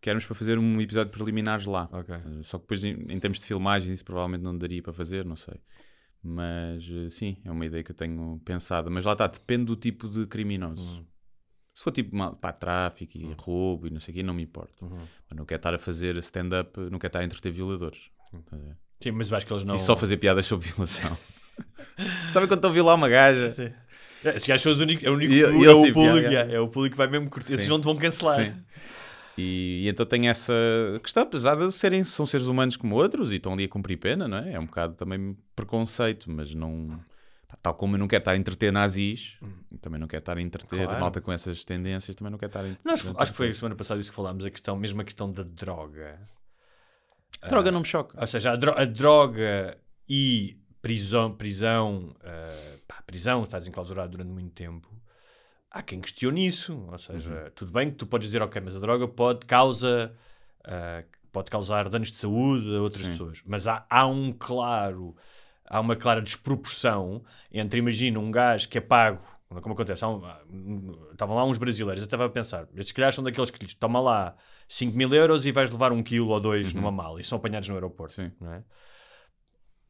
[0.00, 1.88] que éramos para fazer um episódio de preliminares lá.
[1.92, 2.14] Ok.
[2.14, 5.24] Eh, Só que depois, em, em termos de filmagem, isso provavelmente não daria para fazer,
[5.24, 5.54] não sei.
[6.22, 8.90] Mas eh, sim, é uma ideia que eu tenho pensado.
[8.90, 11.04] Mas lá está, depende do tipo de criminoso.
[11.74, 14.42] Se for tipo mal- pá, tráfico e roubo e não sei o quê, não me
[14.42, 14.86] importa.
[14.86, 18.10] Mas não quero estar a fazer stand-up, não quero estar a entreter violadores.
[19.02, 19.74] Sim, mas eu acho que eles não.
[19.74, 21.16] E só fazer piadas sobre violação.
[22.32, 23.50] Sabem quando estão a violar uma gaja?
[23.52, 23.70] Sim.
[24.24, 25.04] Esses gajos são os únicos.
[25.04, 26.28] É o, único, E- é e o tipo, público.
[26.28, 26.52] yeah.
[26.52, 27.54] é o público que vai mesmo curtir.
[27.54, 28.44] Esses não te vão cancelar.
[28.44, 28.54] Sim.
[29.38, 30.52] E, e então tem essa
[31.02, 34.26] questão, apesar de serem, são seres humanos como outros e estão ali a cumprir pena,
[34.26, 34.54] não é?
[34.54, 36.98] É um bocado também preconceito, mas não.
[37.62, 39.36] Tal como eu não quero estar a entreter nazis,
[39.80, 41.00] também não quero estar a entreter Claro.
[41.00, 43.22] malta com essas tendências, também não quero estar a Nós, entreter.
[43.22, 45.42] acho que foi a semana passada isso que falámos, a questão, mesmo a questão da
[45.42, 46.18] droga.
[47.42, 48.20] A droga não me choca.
[48.20, 49.76] Ou seja, a, dro- a droga
[50.08, 54.88] e prisão, prisão, eh, pá, prisão, estás enclausurado durante muito tempo.
[55.70, 56.86] Há quem questione isso.
[56.90, 60.14] Ou seja, tudo bem que tu podes dizer, ok, mas a droga pode, causa,
[60.64, 63.42] eh, pode causar danos de saúde a outras pessoas.
[63.44, 65.14] Mas há, há um claro,
[65.66, 67.22] há uma clara desproporção
[67.52, 72.04] entre, imagina, um gajo que é pago, como acontece, um- estavam lá uns brasileiros, eu
[72.06, 74.34] estava a pensar, estes calhar são daqueles que lhes toma lá
[74.68, 77.68] 5 mil euros e vais levar um quilo ou dois numa mala e são apanhados
[77.68, 78.14] no aeroporto.
[78.14, 78.32] Sim.
[78.40, 78.62] Não, é?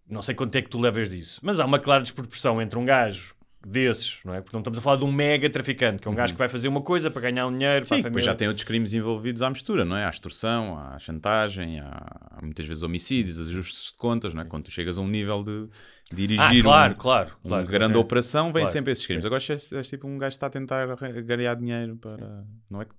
[0.08, 2.84] não sei quanto é que tu levas disso, mas há uma clara desproporção entre um
[2.84, 3.34] gajo
[3.66, 4.40] desses, não é?
[4.40, 6.48] Porque não estamos a falar de um mega traficante, que é um gajo que vai
[6.48, 8.30] fazer uma coisa para ganhar um dinheiro, para Sim, a depois família.
[8.32, 10.04] já tem outros crimes envolvidos à mistura, não é?
[10.04, 14.44] Há extorsão, há chantagem, há muitas vezes homicídios, ajustes de contas, não é?
[14.44, 15.68] Quando tu chegas a um nível de
[16.12, 18.68] dirigir Ah, claro, um- claro, uma claro, grande operação, vem Claro.
[18.68, 19.24] sempre esses crimes.
[19.24, 20.86] Agora, és, és tipo um gajo que está a tentar
[21.24, 22.44] ganhar dinheiro para.
[22.70, 22.94] Não é que...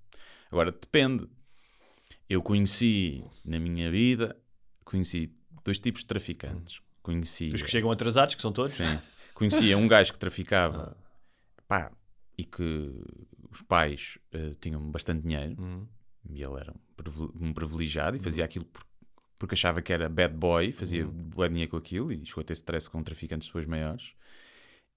[0.51, 1.29] Agora, depende.
[2.29, 4.35] Eu conheci na minha vida,
[4.83, 6.81] conheci dois tipos de traficantes.
[7.01, 7.51] Conheci.
[7.53, 8.73] Os que chegam atrasados, que são todos.
[8.75, 8.99] Sim.
[9.33, 10.97] Conhecia um gajo que traficava
[11.67, 11.91] pá,
[12.37, 12.91] e que
[13.49, 15.87] os pais eh, tinham bastante dinheiro Uhum.
[16.29, 18.85] e ele era um privile- privilegiado e fazia aquilo por-
[19.39, 21.29] porque achava que era bad boy, fazia Uhum.
[21.49, 24.13] dinheiro com aquilo e chegou a ter stress com traficantes depois maiores.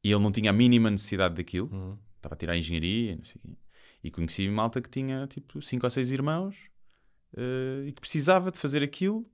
[0.03, 1.99] E ele não tinha a mínima necessidade daquilo, Uhum.
[2.17, 3.55] estava a tirar engenharia, não sei o quê.
[4.03, 6.57] E conheci malta que tinha tipo cinco ou seis irmãos
[7.37, 9.25] eh, e que precisava de fazer aquilo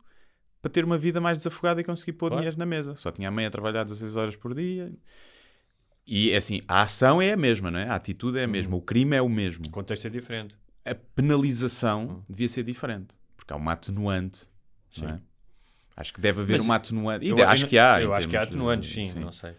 [0.63, 2.41] para ter uma vida mais desafogada e conseguir pôr Claro.
[2.43, 2.95] dinheiro na mesa.
[2.97, 4.93] Só tinha a mãe a trabalhar 16 horas por dia.
[6.07, 7.89] E é assim, a ação é a mesma, não é?
[7.89, 9.65] A atitude é a mesma, o crime é o mesmo.
[9.67, 10.57] O contexto é diferente.
[10.85, 14.49] A penalização devia ser diferente, porque há uma atenuante,
[14.99, 15.21] não é?
[15.97, 17.25] Acho que deve haver Mas uma atenuante.
[17.25, 18.01] E Eu- acho que há.
[18.03, 19.19] Eu acho que há atenuantes, sim, sim.
[19.19, 19.55] não sei.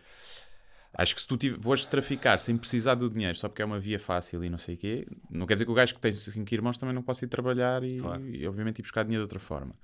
[0.93, 3.79] Acho que se tu tiv- fores traficar sem precisar do dinheiro, só porque é uma
[3.79, 6.11] via fácil e não sei o quê, não quer dizer que o gajo que tem
[6.11, 8.25] cinco irmãos também não possa ir trabalhar e, Claro.
[8.27, 9.75] e, obviamente ir buscar dinheiro de outra forma.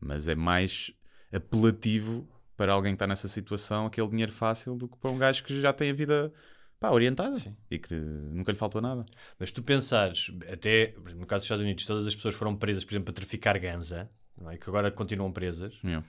[0.00, 0.92] Mas é mais
[1.32, 5.44] apelativo para alguém que está nessa situação aquele dinheiro fácil do que para um gajo
[5.44, 6.32] que já tem a vida
[6.80, 7.56] pá, orientada Sim.
[7.70, 9.06] e que nunca lhe faltou nada.
[9.38, 12.92] Mas tu pensares, até no caso dos Estados Unidos, todas as pessoas foram presas, por
[12.92, 14.56] exemplo, para traficar ganza, não é?
[14.58, 16.04] que agora continuam presas, Yeah.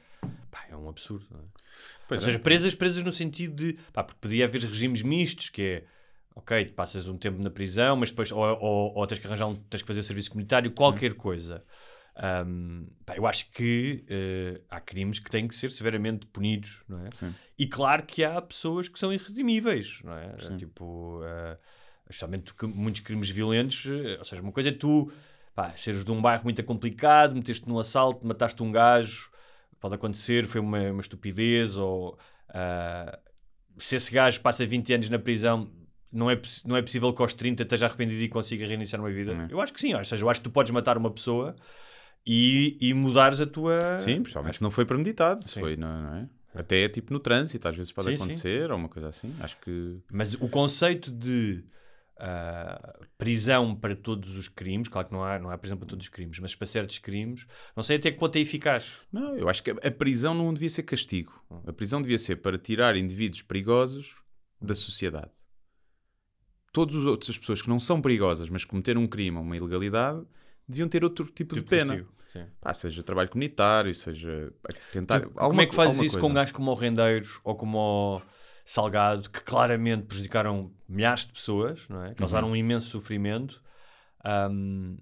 [0.51, 1.25] Pá, é um absurdo.
[1.31, 1.43] Não é?
[2.07, 2.31] Pois Ou é.
[2.31, 5.83] seja, presas, presas no sentido de, pá, porque podia haver regimes mistos, que é,
[6.35, 9.55] ok, passas um tempo na prisão, mas depois, ou, ou, ou tens que arranjar um,
[9.55, 11.63] tens que fazer serviço comunitário, qualquer coisa.
[12.21, 17.05] Ahm, pá, eu acho que eh, há crimes que têm que ser severamente punidos, não
[17.05, 17.09] é?
[17.13, 17.33] Sim.
[17.57, 20.35] E claro que há pessoas que são irredimíveis, não é?
[20.57, 21.57] Tipo, eh,
[22.09, 25.09] especialmente que muitos crimes violentos, eh, ou seja, uma coisa é tu
[25.55, 29.31] pá, seres de um bairro muito complicado, meteste num assalto, mataste um gajo,
[29.79, 32.17] pode acontecer, foi uma, uma estupidez, ou
[32.49, 33.19] ah,
[33.77, 35.69] se esse gajo passa 20 anos na prisão,
[36.11, 39.31] não é, não é possível que aos 30 esteja arrependido e consiga reiniciar uma vida.
[39.31, 39.53] É.
[39.53, 41.55] Eu acho que sim, ou seja, eu acho que tu podes matar uma pessoa
[42.25, 43.99] e, e mudares a tua.
[43.99, 45.59] Sim, principalmente se não foi premeditado, se Sim.
[45.61, 46.29] foi, não, não é?
[46.53, 48.23] Até tipo no trânsito, às vezes pode Sim, sim.
[48.23, 49.33] acontecer, ou uma coisa assim.
[49.39, 49.99] Acho que.
[50.11, 51.63] Mas o conceito de
[52.19, 56.05] ah, prisão para todos os crimes, claro que não há, não há prisão para todos
[56.05, 58.91] os crimes, mas para certos crimes, não sei até que ponto é eficaz.
[59.11, 61.43] Não, eu acho que a prisão não devia ser castigo.
[61.65, 64.15] A prisão devia ser para tirar indivíduos perigosos
[64.61, 65.31] da sociedade.
[66.71, 70.23] Todas as outras pessoas que não são perigosas, mas cometeram um crime ou uma ilegalidade,
[70.67, 71.93] deviam ter outro tipo, de Tipo pena.
[71.95, 72.45] castigo, sim.
[72.61, 74.53] Pá, seja trabalho comunitário, seja
[74.91, 75.21] tentar.
[75.21, 76.19] Tu- como alguma é que fazes isso coisa.
[76.19, 77.77] com um gajo como o Rendeiro ou como
[78.17, 78.21] o
[78.71, 82.13] Salgado, que claramente prejudicaram milhares de pessoas, não é?
[82.13, 82.53] causaram Uhum.
[82.53, 83.63] um imenso sofrimento?
[84.23, 84.95] Ahm,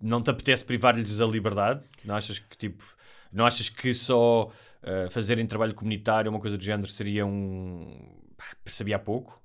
[0.00, 1.86] não te apetece privar-lhes a liberdade?
[2.02, 2.82] Não achas que tipo,
[3.30, 4.50] não achas que só
[4.82, 8.18] ah, fazerem trabalho comunitário, uma coisa do género, seria um.
[8.64, 9.42] sabia pouco?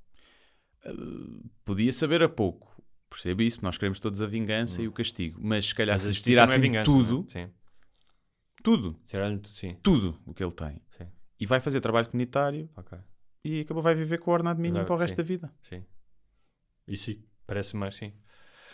[1.65, 2.73] Podia saber a pouco.
[3.09, 5.41] Percebo isso, nós queremos todos a vingança e o castigo.
[5.43, 6.03] Mas se calhar Hum.
[6.05, 7.49] Mas se é tirassem vingança, tudo, é?
[8.63, 8.97] Tudo,
[9.83, 10.81] tudo o que ele tem.
[10.97, 11.07] Sim.
[11.37, 12.97] E vai fazer trabalho comunitário ok.
[13.45, 15.17] E acabou, vai viver com o ordenado mínimo para o resto sim.
[15.17, 15.53] da vida.
[15.61, 15.83] Sim.
[16.87, 18.11] E sim, parece mais sim.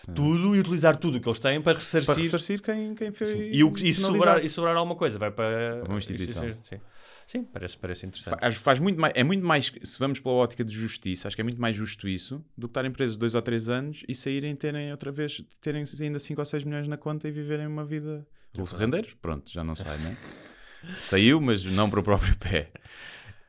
[0.07, 0.12] É.
[0.13, 2.13] Tudo e utilizar tudo o que eles têm para ressarcir.
[2.13, 3.12] Para ressarcir quem, quem.
[3.51, 6.41] E, o, e, sobrar, e sobrar alguma coisa, vai para Uma instituição.
[6.67, 6.79] Sim,
[7.27, 8.39] Sim, parece, parece interessante.
[8.39, 11.41] Faz, faz muito mais, é muito mais, se vamos pela ótica de justiça, acho que
[11.41, 14.51] é muito mais justo isso do que estarem presos dois ou três anos e saírem
[14.51, 17.86] e terem outra vez, terem ainda 5 ou 6 milhões na conta e viverem uma
[17.86, 18.27] vida.
[18.57, 20.17] Ou rendeiros, pronto, já não sai, né?
[20.97, 22.71] Saiu, mas não para o próprio pé.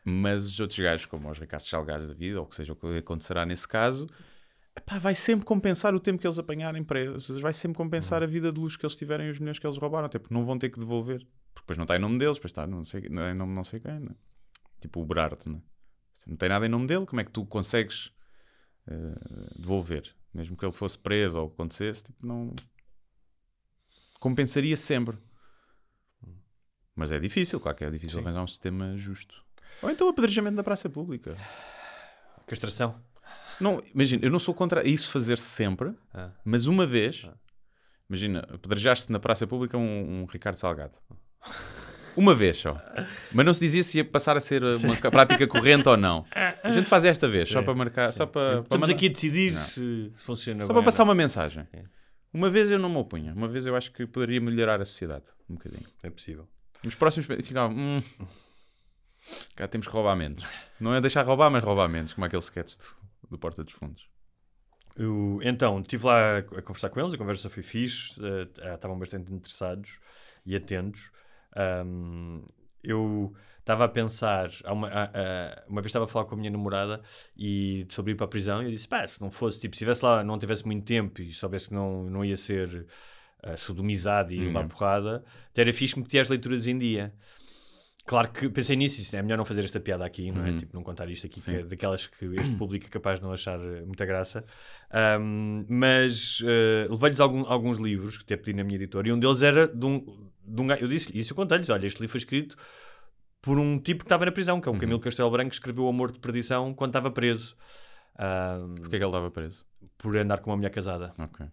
[0.04, 2.98] Mas os outros gajos, como os Ricardo Salgares da vida, ou que seja o que
[2.98, 4.08] acontecerá nesse caso,
[4.76, 8.52] epá, vai sempre compensar o tempo que eles apanharem presos, vai sempre compensar a vida
[8.52, 10.58] de luz que eles tiverem e os milhões que eles roubaram, até porque não vão
[10.58, 11.18] ter que devolver.
[11.54, 13.52] Porque depois não está em nome deles, depois está não sei, não é em nome
[13.52, 14.10] de não sei quem, né?
[14.82, 15.62] tipo o Berardo, né?
[16.14, 18.12] Se não tem nada em nome dele, como é que tu consegues
[18.86, 20.14] eh, devolver?
[20.34, 22.54] Mesmo que ele fosse preso ou acontecesse, tipo, não.
[24.20, 25.18] Compensaria sempre.
[26.94, 28.24] Mas é difícil, claro que é difícil Sim.
[28.24, 29.44] arranjar um sistema justo.
[29.80, 31.36] Ou então o apedrejamento da praça pública.
[32.46, 32.94] Castração.
[33.60, 36.30] Não, imagina, eu não sou contra isso fazer sempre, Ah.
[36.44, 37.26] mas uma vez,
[38.10, 40.98] Imagina, apedrejaste na praça pública um, um Ricardo Salgado.
[42.14, 42.76] Uma vez só.
[43.32, 46.26] Mas não se dizia se ia passar a ser uma prática corrente ou não.
[46.62, 48.12] A gente faz esta vez, só para marcar.
[48.12, 49.60] Só para, para Estamos mandar- aqui a decidir Não.
[49.62, 51.66] se, funciona Só para passar uma mensagem.
[52.34, 53.32] Uma vez eu não me opunha.
[53.32, 55.24] Uma vez eu acho que poderia melhorar a sociedade.
[55.48, 55.86] Um bocadinho.
[56.02, 56.46] É possível.
[56.84, 57.72] Nos próximos ficava.
[57.72, 58.02] Hum,
[59.56, 60.44] cá temos que roubar menos.
[60.80, 64.06] Não é deixar roubar, mas roubar menos, como aquele sketch do, do Porta dos Fundos.
[64.96, 69.32] Eu- então, estive lá a, conversar com eles, a conversa foi fixe, eh, estavam bastante
[69.32, 69.98] interessados
[70.44, 71.10] e atentos.
[71.56, 72.44] Ahm,
[72.82, 76.50] eu estava a pensar, uma, há- há- uma vez estava a falar com a minha
[76.50, 77.00] namorada
[77.36, 79.78] e sobre ir para a prisão e eu disse, pá, se não fosse, tipo, se
[79.84, 82.86] estivesse lá, não tivesse muito tempo e soubesse que não, não ia ser
[83.44, 84.66] eh, sodomizado e ir lá Uhum.
[84.66, 87.14] à porrada, até era fixe meter as leituras em dia.
[88.04, 90.50] Claro que pensei nisso, isso é melhor não fazer esta piada aqui, não é?
[90.50, 90.58] Uhum.
[90.58, 93.32] Tipo, não contar isto aqui, que é daquelas que este público é capaz de não
[93.32, 94.42] achar eh, muita graça.
[94.90, 99.18] Ahm, mas eh, levei-lhes algum- alguns livros que até pedi na minha editora e um
[99.20, 100.04] deles era de um,
[100.44, 100.70] de um.
[100.72, 102.56] Eu disse isso eu contei-lhes: olha, este livro foi escrito
[103.40, 105.84] por um tipo que estava na prisão, que é o Camilo Castelo Branco, que escreveu
[105.84, 107.56] O Amor de Perdição quando estava preso.
[108.18, 109.64] Ahm, Porquê é que ele estava preso?
[110.02, 111.14] Por andar com uma mulher casada.
[111.16, 111.46] Ok.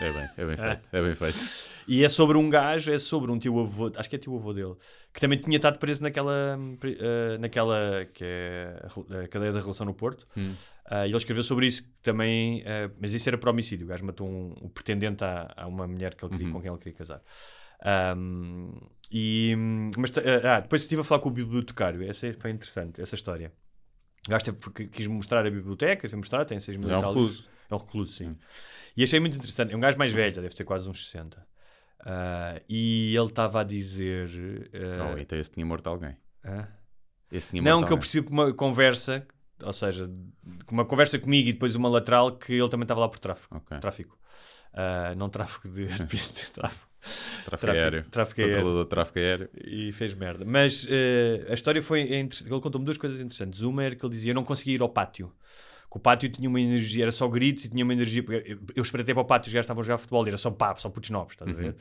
[0.00, 0.88] É bem, é bem feito.
[0.90, 1.38] É bem feito.
[1.86, 4.74] E é sobre um gajo, é sobre um tio-avô, acho que é tio-avô dele,
[5.12, 8.86] que também tinha estado preso naquela, eh, naquela que é
[9.24, 10.26] a cadeia da relação no Porto.
[10.36, 10.54] Hum.
[10.86, 13.84] Ah, e ele escreveu sobre isso também, eh, mas isso era para homicídio.
[13.84, 16.52] O gajo matou um, um pretendente a, a uma mulher que ele queria, Uhum.
[16.54, 17.22] com quem ele queria casar.
[17.84, 18.72] Ahm,
[19.10, 19.54] e,
[19.98, 20.10] mas,
[20.44, 23.52] ah, depois estive a falar com o bibliotecário, essa foi interessante, essa história.
[24.60, 27.44] Porque quis mostrar a biblioteca, quis mostrar, tem 6 mil Mas é um recluso.
[27.70, 28.28] É um recluso, sim.
[28.28, 28.36] Hum.
[28.96, 29.72] E achei muito interessante.
[29.72, 31.44] É um gajo mais velho, deve ter quase uns 60.
[32.06, 34.28] Ah, e ele estava a dizer.
[35.14, 36.16] Oh, então esse tinha morto alguém.
[36.44, 36.68] ah?
[37.32, 37.98] Esse tinha Não, morto que eu alguém.
[38.00, 39.26] percebi por uma conversa,
[39.62, 40.08] ou seja,
[40.70, 43.56] uma conversa comigo e depois uma lateral que ele também estava lá por tráfico.
[43.56, 43.78] Ok.
[43.80, 44.18] Tráfico.
[44.72, 45.86] Ah, não tráfico de.
[46.52, 46.88] tráfico.
[47.44, 48.04] Tráfico aéreo.
[48.10, 48.54] Tráfico aéreo.
[48.56, 49.50] Controlador de tráfico aéreo.
[49.64, 50.44] E fez merda.
[50.44, 52.00] Mas eh, a história foi.
[52.02, 52.50] interessante.
[52.52, 53.60] Ele contou-me duas coisas interessantes.
[53.60, 55.32] Uma era que ele dizia: Eu não conseguia ir ao pátio.
[55.94, 58.24] Que o pátio tinha uma energia, era só gritos e tinha uma energia.
[58.28, 60.50] Eu, eu espreitei para o pátio, os gajos estavam a jogar futebol e era só
[60.50, 61.76] pá, só putos novos, estás a ver?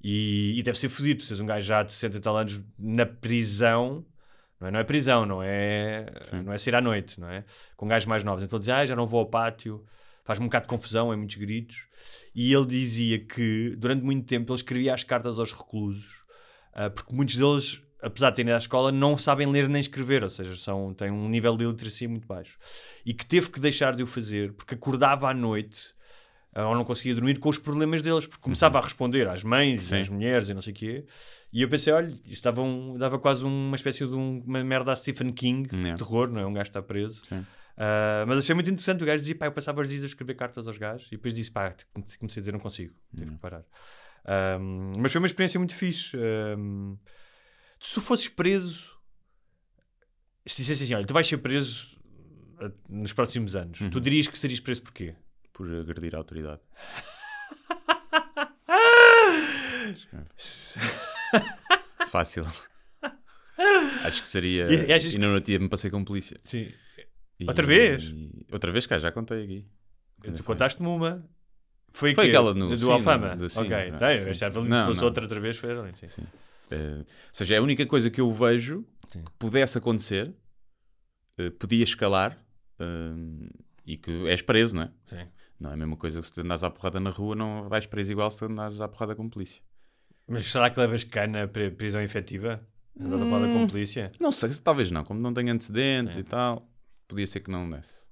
[0.00, 1.24] E, e deve ser fodido.
[1.24, 4.06] Se és um gajo já de 60 e tal anos na prisão.
[4.60, 6.42] Não é, não é prisão, não é, Sim.
[6.42, 7.44] não é sair à noite, não é?
[7.76, 8.44] Com gajos mais novos.
[8.44, 9.84] Então ele dizia, ah, já não vou ao pátio,
[10.24, 11.88] faz-me um bocado de confusão, é muitos gritos.
[12.32, 16.24] E ele dizia que durante muito tempo ele escrevia as cartas aos reclusos,
[16.74, 20.22] ah, porque muitos deles, apesar de terem ido à escola, não sabem ler nem escrever,
[20.22, 22.58] ou seja, são, têm um nível de literacia muito baixo.
[23.04, 25.80] E que teve que deixar de o fazer porque acordava à noite
[26.54, 29.86] ah, ou não conseguia dormir com os problemas deles, porque começava a responder às mães
[29.86, 29.96] Sim.
[29.96, 31.04] e às mulheres e não sei o quê.
[31.52, 34.92] E eu pensei, olha, isso dava, um- dava quase uma espécie de um- uma merda
[34.92, 35.96] a Stephen King, Yeah.
[35.96, 36.46] terror, não é?
[36.46, 37.24] Um gajo está preso.
[37.24, 37.44] Sim.
[37.76, 39.02] Ah, mas achei muito interessante.
[39.02, 41.32] O gajo dizia, pá, eu passava os dias a escrever cartas aos gajos e depois
[41.34, 41.74] disse, pá,
[42.18, 43.62] comecei a dizer, não consigo, tive que parar.
[44.24, 46.16] Ahm, mas foi uma experiência muito fixe.
[46.16, 46.96] Ahm,
[47.80, 48.96] se tu fosses preso,
[50.46, 51.98] se dissesse assim, olha, tu vais ser preso
[52.60, 55.14] ah, nos próximos anos, tu dirias que serias preso porquê?
[55.52, 56.60] Por agredir a autoridade.
[62.08, 62.46] Fácil.
[64.04, 64.66] Acho que seria.
[64.72, 66.38] E- e achas E, não no dia me passei com polícia.
[66.44, 66.70] Sim.
[67.40, 68.04] E- Outra vez?
[68.04, 69.66] e- Outra vez, cá, já contei aqui.
[70.36, 71.24] Tu contaste-me uma.
[71.92, 73.30] Foi, Foi aquela no- do sim, Alfama.
[73.34, 75.72] no- do- sim, ok, não, Tá, eu achava Não, se fosse outra outra vez, foi
[75.76, 75.92] ali.
[75.96, 76.08] Sim.
[76.08, 76.26] Sim.
[76.70, 79.24] Eh, ou seja, é a única coisa que eu vejo Sim.
[79.24, 80.34] que pudesse acontecer,
[81.38, 82.38] eh, podia escalar
[82.78, 83.50] eh,
[83.86, 84.90] e que és preso, não é?
[85.06, 85.28] Sim.
[85.60, 87.86] Não é a mesma coisa que se te andas à porrada na rua, não vais
[87.86, 89.62] preso igual se te andas à porrada com polícia.
[90.26, 92.64] Mas será que levas cana para prisão efetiva?
[93.00, 93.66] Andas a falar com Hum.
[93.66, 94.12] polícia?
[94.20, 96.20] Não sei, talvez não, como não tenho antecedentes Sim.
[96.20, 96.68] e tal,
[97.06, 98.07] podia ser que não desse.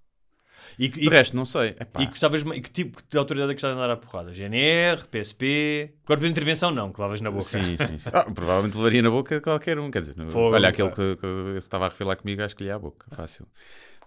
[0.79, 1.71] E, que- e, resto, não sei.
[1.81, 4.33] Epá, e gostavas, e que tipo de autoridade é que gostavas de andar à porrada?
[4.33, 7.43] GNR, PSP, Corpo de Intervenção não, que levavas na boca.
[7.45, 8.11] Sim, sim, sim.
[8.13, 9.91] Ah, provavelmente levaria na boca qualquer um.
[9.91, 10.97] Quer dizer, Fogo, olha, aquele pá.
[10.97, 11.27] que, que
[11.59, 13.07] estava a refilar comigo, acho que lhe ia à boca.
[13.15, 13.47] Fácil.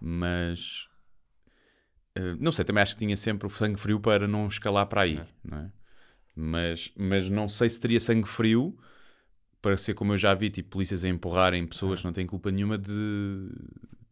[0.02, 0.88] Mas.
[2.16, 5.02] eh, não sei, também acho que tinha sempre o sangue frio para não escalar para
[5.02, 5.72] aí, não é?
[6.36, 8.78] Mas, mas não sei se teria sangue frio
[9.62, 12.50] para ser como eu já vi, tipo, polícias a empurrarem pessoas que não têm culpa
[12.50, 13.50] nenhuma de,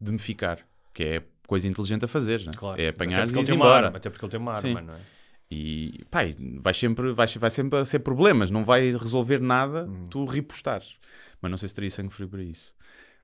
[0.01, 0.59] de me ficar.
[0.93, 2.55] Que é coisa inteligente a fazer, não é?
[2.55, 2.81] Claro.
[2.81, 3.85] É apanhar e ele ir embora.
[3.87, 4.67] arma, até porque ele tem uma Sim.
[4.75, 4.99] arma, não é?
[5.49, 10.07] E e vai sempre, vai, vai sempre a ser problemas, não vai resolver nada Hum.
[10.09, 10.97] tu ripostares.
[11.41, 12.75] Mas não sei se teria sangue frio para isso.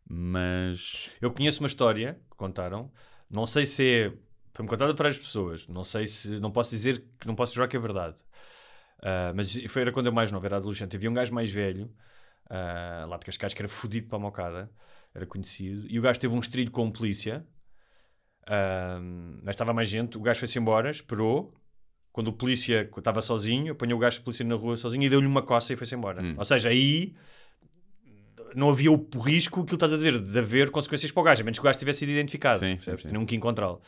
[0.10, 2.92] Mas Eu conheço uma história que contaram,
[3.30, 4.14] não sei se é.
[4.54, 6.40] Foi-me contada por várias pessoas, não sei se.
[6.40, 8.16] Não posso dizer que não posso jurar que é verdade.
[9.02, 10.96] Ah, mas foi, era quando eu mais novo, era adolescente.
[10.96, 11.92] Havia um gajo mais velho,
[12.50, 14.72] ah, lá de Cascais, que era fodido para a mocada,
[15.14, 17.46] era conhecido, e o gajo teve um estrilho com polícia,
[19.42, 20.18] mas estava mais gente.
[20.18, 21.54] O gajo foi-se embora, esperou,
[22.12, 25.28] quando o polícia estava sozinho, apanhou o gajo de polícia na rua sozinho e deu-lhe
[25.28, 26.22] uma coça e foi-se embora.
[26.22, 26.36] Hum.
[26.38, 27.16] Ou seja, aí
[28.56, 31.42] não havia o risco que ele estás a dizer de haver consequências para o gajo,
[31.42, 32.60] a menos que o gajo tivesse sido identificado.
[32.60, 33.08] Sim, sim, sim.
[33.10, 33.82] Tinham que encontrá-lo.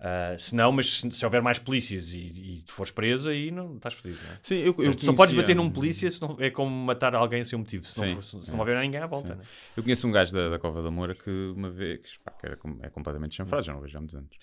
[0.00, 2.18] Ah, se não, mas se, se houver mais polícias e,
[2.58, 4.18] e tu fores preso, aí não estás fodido.
[4.24, 4.38] não é?
[4.42, 7.14] Sim, eu, eu tu só podes conhecia- bater num polícia se não, é como matar
[7.14, 7.84] alguém sem um motivo.
[7.86, 9.34] Se não, Sim, for- se, não houver ninguém à volta.
[9.36, 9.44] Né?
[9.76, 12.58] Eu conheço um gajo da, da Cova da Moura que uma vez, pá, que era,
[12.82, 14.36] é completamente chanfrado, já não vejo há muitos anos.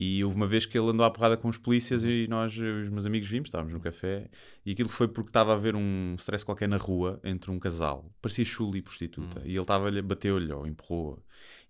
[0.00, 2.78] E houve uma vez que ele andou à porrada com os polícias e nós, eu
[2.78, 4.30] e os meus amigos, vimos, estávamos no café,
[4.64, 8.08] e aquilo foi porque estava a haver um stress qualquer na rua entre um casal.
[8.22, 9.40] Parecia chula e prostituta.
[9.44, 11.20] E ele estava bateu-lhe ou empurrou.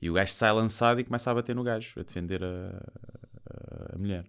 [0.00, 2.82] E o gajo sai lançado e começa a bater no gajo, a defender a,
[3.98, 4.24] a- mulher.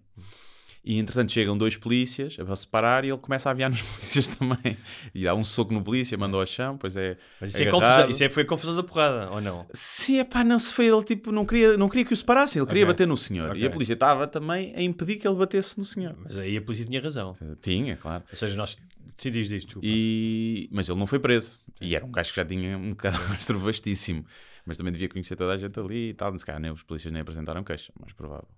[0.82, 4.78] E entretanto chegam dois polícias a separar e ele começa a aviar nos polícias também.
[5.14, 7.18] E dá um soco no polícia, manda-o ao chão, pois é.
[7.38, 9.66] Mas isso, é confusão, isso é, foi a confusão da porrada, ou não?
[9.74, 12.60] Sim, é pá, não se foi ele, tipo, não queria, não queria que o separassem,
[12.60, 12.94] ele queria Ok.
[12.94, 13.54] bater no senhor.
[13.58, 16.16] E a polícia estava também a impedir que ele batesse no senhor.
[16.18, 17.36] Mas aí a polícia tinha razão.
[17.60, 18.24] Tinha, claro.
[18.30, 18.78] Ou seja, nós.
[19.18, 19.80] Diz, desculpa.
[19.86, 20.66] E...
[20.72, 21.58] Mas ele não foi preso.
[21.78, 24.24] E era um gajo que já tinha um cadastro vastíssimo.
[24.64, 26.36] Mas também devia conhecer toda a gente ali e tal.
[26.38, 28.48] Se calhar nem os polícias nem apresentaram queixa, mais provável.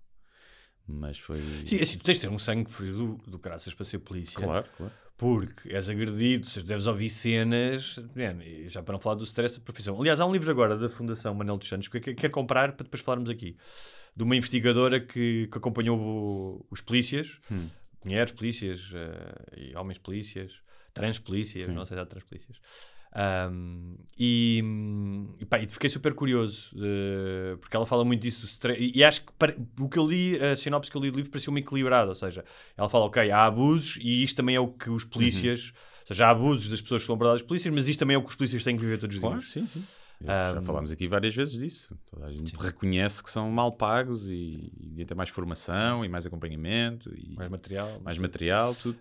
[0.86, 1.40] Mas foi.
[1.66, 4.38] Sim, assim, tu tens de ter um sangue frio do, do caraças para ser polícia.
[4.38, 4.92] Claro, claro.
[5.16, 7.96] Porque és agredido, deves ouvir cenas,
[8.44, 9.98] e já para não falar do stress da profissão.
[10.00, 12.72] Aliás, há um livro agora da Fundação Manuel dos Santos que eu que- quero comprar
[12.72, 13.56] para depois falarmos aqui.
[14.16, 17.68] De uma investigadora que, que acompanhou o- os polícias, Hum.
[18.04, 20.60] mulheres polícias eh, e homens polícias,
[20.92, 21.74] trans polícias, Sim.
[21.74, 22.58] não sei se há trans polícias.
[23.14, 24.62] Ahm, e,
[25.38, 28.46] e, pá, e fiquei super curioso eh, porque ela fala muito disso
[28.78, 31.16] e, e acho que pare- o que eu li, a sinopse que eu li do
[31.16, 32.42] livro pareceu-me equilibrado, ou seja,
[32.76, 35.72] ela fala, ok, há abusos e isto também é o que os polícias,
[36.02, 38.22] ou seja, há abusos das pessoas que são abordadas polícias, mas isto também é o
[38.22, 39.50] que os polícias têm que viver todos os Claro, dias.
[39.50, 39.84] sim, sim.
[40.22, 41.98] Já Um, falámos aqui várias vezes disso.
[42.10, 46.24] Toda a gente reconhece que são mal pagos e, e ter mais formação e mais
[46.26, 48.00] acompanhamento e Mais material.
[48.04, 48.98] mais material, tudo.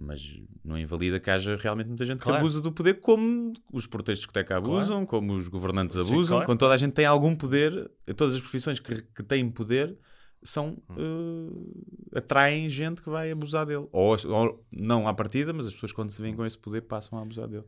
[0.00, 2.38] Mas não invalida que haja realmente muita gente Claro.
[2.38, 6.36] que abusa do poder, como os porteiros de discoteca abusam, como os governantes Sim, abusam,
[6.36, 6.46] claro.
[6.46, 9.98] quando toda a gente tem algum poder, todas as profissões que, que têm poder
[10.40, 13.88] são eh, atraem gente que vai abusar dele.
[13.90, 17.18] Ou, ou não à partida, mas as pessoas quando se veem com esse poder passam
[17.18, 17.64] a abusar dele.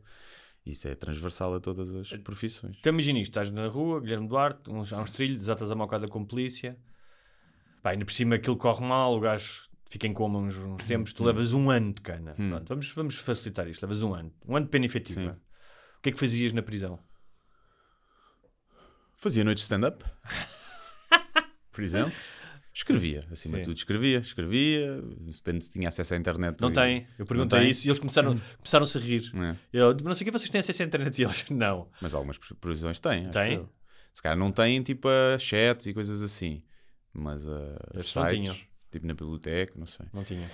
[0.65, 2.77] Isso é transversal a todas as profissões.
[2.79, 6.07] Então imagina isto, estás na rua, Guilherme Duarte, uns, há uns trilhos, desatas a mocada
[6.07, 6.77] com polícia,
[7.81, 11.11] pá, ainda por cima aquilo corre mal, o gajo fica em coma uns, uns tempos,
[11.13, 12.33] tu levas um ano de cana.
[12.39, 12.49] Hum.
[12.49, 14.33] Pronto, vamos, vamos facilitar isto, levas um ano.
[14.47, 15.21] Um ano de pena efetiva.
[15.21, 15.27] Sim.
[15.97, 16.97] O que é que fazias na prisão?
[19.17, 20.03] Fazia noites de stand-up,
[21.71, 22.13] por exemplo.
[22.73, 23.61] Escrevia, acima Sim.
[23.63, 25.01] de tudo, escrevia, escrevia.
[25.19, 26.61] Depende se tinha acesso à internet.
[26.61, 27.07] Não e- tem.
[27.19, 27.69] Eu perguntei tem?
[27.69, 29.29] isso e eles começaram, começaram-se a rir.
[29.35, 29.57] É.
[29.73, 31.89] Eu não sei o que vocês têm acesso à internet e eles, não.
[32.01, 33.23] Mas algumas prisões têm.
[33.25, 33.55] acho Têm?
[33.55, 33.69] eu.
[34.13, 36.63] Se calhar não têm tipo a chats e coisas assim.
[37.13, 38.53] Mas a tinham.
[38.53, 40.05] sites, tipo na biblioteca, não sei.
[40.13, 40.47] Não tinha.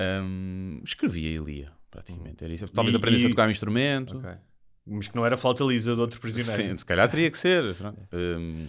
[0.00, 2.44] Hum, escrevia e lia, praticamente.
[2.44, 2.68] Era isso.
[2.68, 4.18] Talvez E- aprendesse a e- tocar um instrumento.
[4.18, 4.30] Ok.
[4.86, 6.70] Mas que não era flauta lisa de outro prisioneiro.
[6.72, 7.74] Sim, se calhar teria que ser.
[7.74, 8.08] pronto.
[8.12, 8.66] Hum,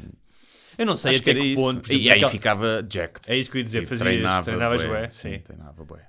[0.77, 1.61] Eu não sei acho que até era que isso.
[1.61, 1.81] ponto.
[1.81, 3.31] por e exemplo, aí aquela- ficava jacked.
[3.31, 5.39] É isso que eu ia dizer, Tipo, fazias, treinava treinavas bué, bué, Sim, sim.
[5.39, 6.08] treinava bué.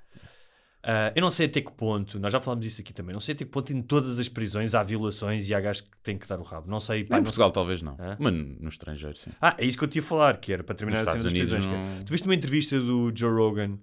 [0.82, 3.34] Ah, eu não sei até que ponto, nós já falámos disso aqui também, não sei
[3.34, 6.26] até que ponto em todas as prisões há violações e há gajos que têm que
[6.26, 6.70] dar o rabo.
[6.70, 7.04] Não sei.
[7.04, 7.96] pá, em Portugal talvez não.
[8.00, 8.16] Hã?
[8.18, 9.30] Mas no estrangeiro sim.
[9.42, 11.24] Ah, é isso que eu te ia falar, que era para terminar Nos a cena
[11.24, 11.64] das prisões.
[11.64, 13.78] É- não- Tu viste uma entrevista do Joe Rogan,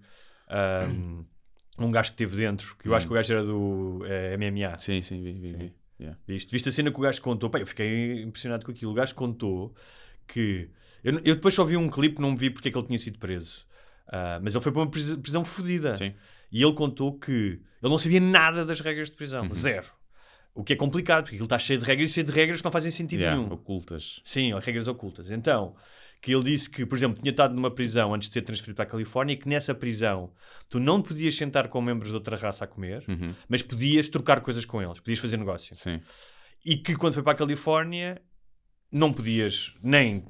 [0.92, 1.24] um,
[1.86, 4.80] um gajo que teve dentro, que eu acho que o gajo era do eh, MMA.
[4.80, 5.74] Sim, sim, vi, vi, vi.
[6.00, 6.18] Yeah.
[6.28, 6.52] Viste?
[6.52, 7.50] Viste a cena que o gajo contou?
[7.50, 8.92] Pá, eu fiquei impressionado com aquilo.
[8.92, 9.74] O gajo contou
[10.28, 10.70] que.
[11.04, 13.18] Eu, eu depois só vi um clipe, não vi porque é que ele tinha sido
[13.20, 13.66] preso.
[14.08, 15.96] Ah, mas ele foi para uma prisão, prisão fodida.
[15.98, 16.14] Sim.
[16.52, 19.46] E ele contou que ele não sabia nada das regras de prisão.
[19.46, 19.54] Uhum.
[19.54, 19.88] Zero.
[20.54, 22.66] O que é complicado, porque ele está cheio de regras e cheio de regras que
[22.66, 23.54] não fazem sentido Yeah, nenhum.
[23.54, 24.22] Ocultas.
[24.24, 25.30] Sim, regras ocultas.
[25.30, 25.76] Então,
[26.20, 28.86] que ele disse que, por exemplo, tinha estado numa prisão antes de ser transferido para
[28.86, 30.32] a Califórnia e que nessa prisão
[30.68, 33.30] tu não podias sentar com membros de outra raça a comer, Uhum.
[33.48, 35.76] mas podias trocar coisas com eles, podias fazer negócio.
[35.76, 36.02] Sim.
[36.66, 38.20] E que quando foi para a Califórnia
[38.92, 40.26] não podias nem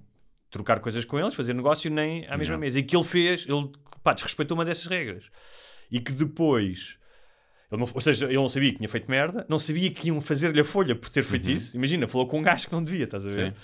[0.50, 2.60] trocar coisas com eles, fazer negócio, nem à mesma Não.
[2.60, 2.80] mesa.
[2.80, 3.72] E que ele fez, ele
[4.04, 5.30] pá, desrespeitou uma dessas regras.
[5.92, 6.98] E que depois,
[7.72, 10.20] ele não- ou seja, ele não sabia que tinha feito merda, não sabia que iam
[10.22, 11.76] fazer-lhe a folha por ter feito isso.
[11.76, 13.46] Imagina, falou com um gajo que não devia, estás a ver?
[13.48, 13.52] Uhum.
[13.54, 13.58] Sim.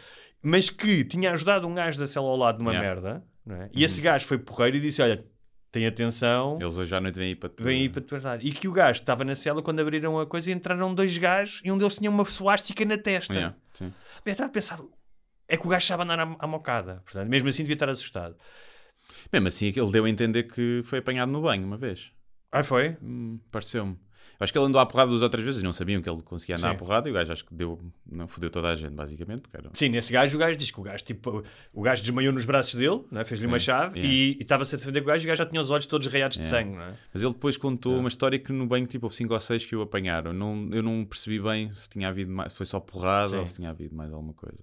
[0.46, 2.96] Mas que tinha ajudado um gajo da cela ao lado numa Yeah.
[2.96, 3.04] Uhum.
[3.04, 3.70] merda, não é?
[3.74, 5.24] e esse gajo foi porreiro e disse: Olha,
[5.72, 6.58] tem atenção.
[6.62, 7.64] Eles hoje à noite vêm aí para te...
[7.64, 8.46] Vem aí para te guardar.
[8.46, 11.62] E que o gajo estava na cela quando abriram a coisa e entraram dois gajos
[11.64, 13.34] e um deles tinha uma suástica na testa.
[13.34, 13.92] Yeah, sim.
[14.26, 14.80] Eu estava a pensar,
[15.48, 17.02] é que o gajo sabe andar à, à mocada.
[17.06, 18.36] Portanto, mesmo assim devia estar assustado.
[19.34, 22.12] Mesmo assim, ele deu a entender que foi apanhado no banho uma vez.
[22.52, 22.96] Ah, foi?
[23.02, 23.98] Hum, Pareceu-me.
[24.40, 26.22] Eu acho que ele andou à porrada duas ou três vezes não sabiam que ele
[26.22, 26.76] conseguia andar Sim.
[26.76, 29.42] à porrada e o gajo acho que deu, não fodeu toda a gente, basicamente.
[29.42, 29.70] Porque era...
[29.74, 32.76] Sim, nesse gajo, o gajo diz que o gajo, tipo, o gajo desmaiou nos braços
[32.76, 33.26] dele, não é?
[33.26, 34.14] fez-lhe uma chave yeah.
[34.14, 36.08] e estava-se a defender com o gajo e o gajo já tinha os olhos todos
[36.08, 36.94] raiados de sangue, é?
[37.14, 39.76] Mas ele depois contou uma história que no banho tipo, houve cinco ou seis que
[39.76, 40.32] o apanharam.
[40.32, 43.38] Eu não, eu não percebi bem se tinha havido mais, se foi só porrada Sim.
[43.38, 44.60] ou se tinha havido mais alguma coisa.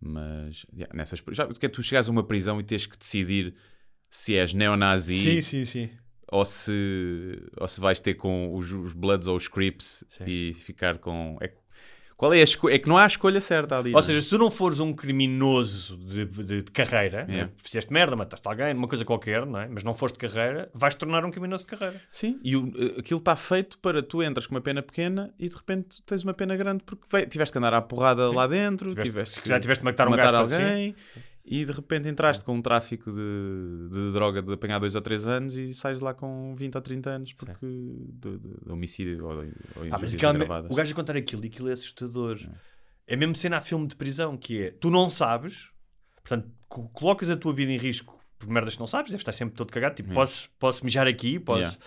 [0.00, 3.54] Mas yeah, nessas já que é tu chegas a uma prisão e tens que decidir
[4.10, 5.90] se és neonazi sim, sim.
[6.30, 10.24] ou se, ou se vais ter com os, os Bloods ou os Crips Sim.
[10.26, 11.36] e ficar com.
[11.40, 11.52] É,
[12.16, 12.74] qual é a escolha?
[12.74, 13.92] É que não há a escolha certa ali.
[13.92, 14.02] Ou é?
[14.02, 17.32] seja, se tu não fores um criminoso de, de- de carreira, é?
[17.32, 17.52] Yeah.
[17.62, 19.68] fizeste merda, mataste alguém, uma coisa qualquer, não é?
[19.68, 22.00] mas não foste de carreira, vais tornar um criminoso de carreira.
[22.10, 25.46] Sim, e o- eh, aquilo está feito para tu entras com uma pena pequena e
[25.48, 28.88] de repente tens uma pena grande porque vai- tiveste que andar à porrada lá dentro,
[28.90, 30.96] Tiveste- tiveste se já tiveste de matar um matar alguém
[31.48, 35.26] e de repente entraste com um tráfico de, de droga de apanhar dois ou três
[35.26, 39.24] anos e sais de lá com 20 ou 30 anos porque de, de- de homicídio
[39.24, 39.42] ou, ou
[39.90, 42.38] Ah, mas aquela- o gajo a contar aquilo e aquilo é assustador.
[43.06, 43.14] É.
[43.16, 45.68] Mesmo cena a filme de prisão, que é, tu não sabes,
[46.16, 49.32] portanto, co- colocas a tua vida em risco por merdas que não sabes, deves estar
[49.32, 51.60] sempre todo cagado, tipo, posso, posso mijar aqui, posso...
[51.60, 51.78] Yeah.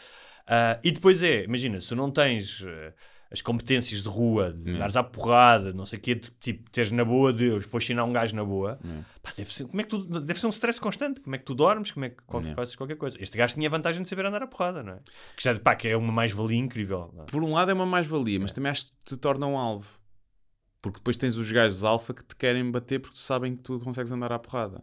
[0.47, 2.93] Ah, e depois é, imagina, se tu não tens eh,
[3.31, 4.79] as competências de rua, de Yeah.
[4.79, 8.03] dares à porrada, não sei o quê, de, tipo, teres na boa Deus, depois ensinar
[8.03, 8.79] um gajo na boa,
[9.21, 11.45] pá, deve, ser, como é que tu, deve ser um stress constante, como é que
[11.45, 12.55] tu dormes, como é que Yeah.
[12.55, 13.17] fazes qualquer coisa.
[13.21, 14.99] Este gajo tinha a vantagem de saber andar à porrada, não é?
[15.35, 17.13] Que, já, pá, que é uma mais-valia incrível.
[17.19, 17.23] é?
[17.31, 19.87] Por um lado é uma mais-valia, mas também acho que te torna um alvo.
[20.81, 23.79] Porque depois tens os gajos alfa que te querem bater porque tu sabem que tu
[23.81, 24.81] consegues andar à porrada.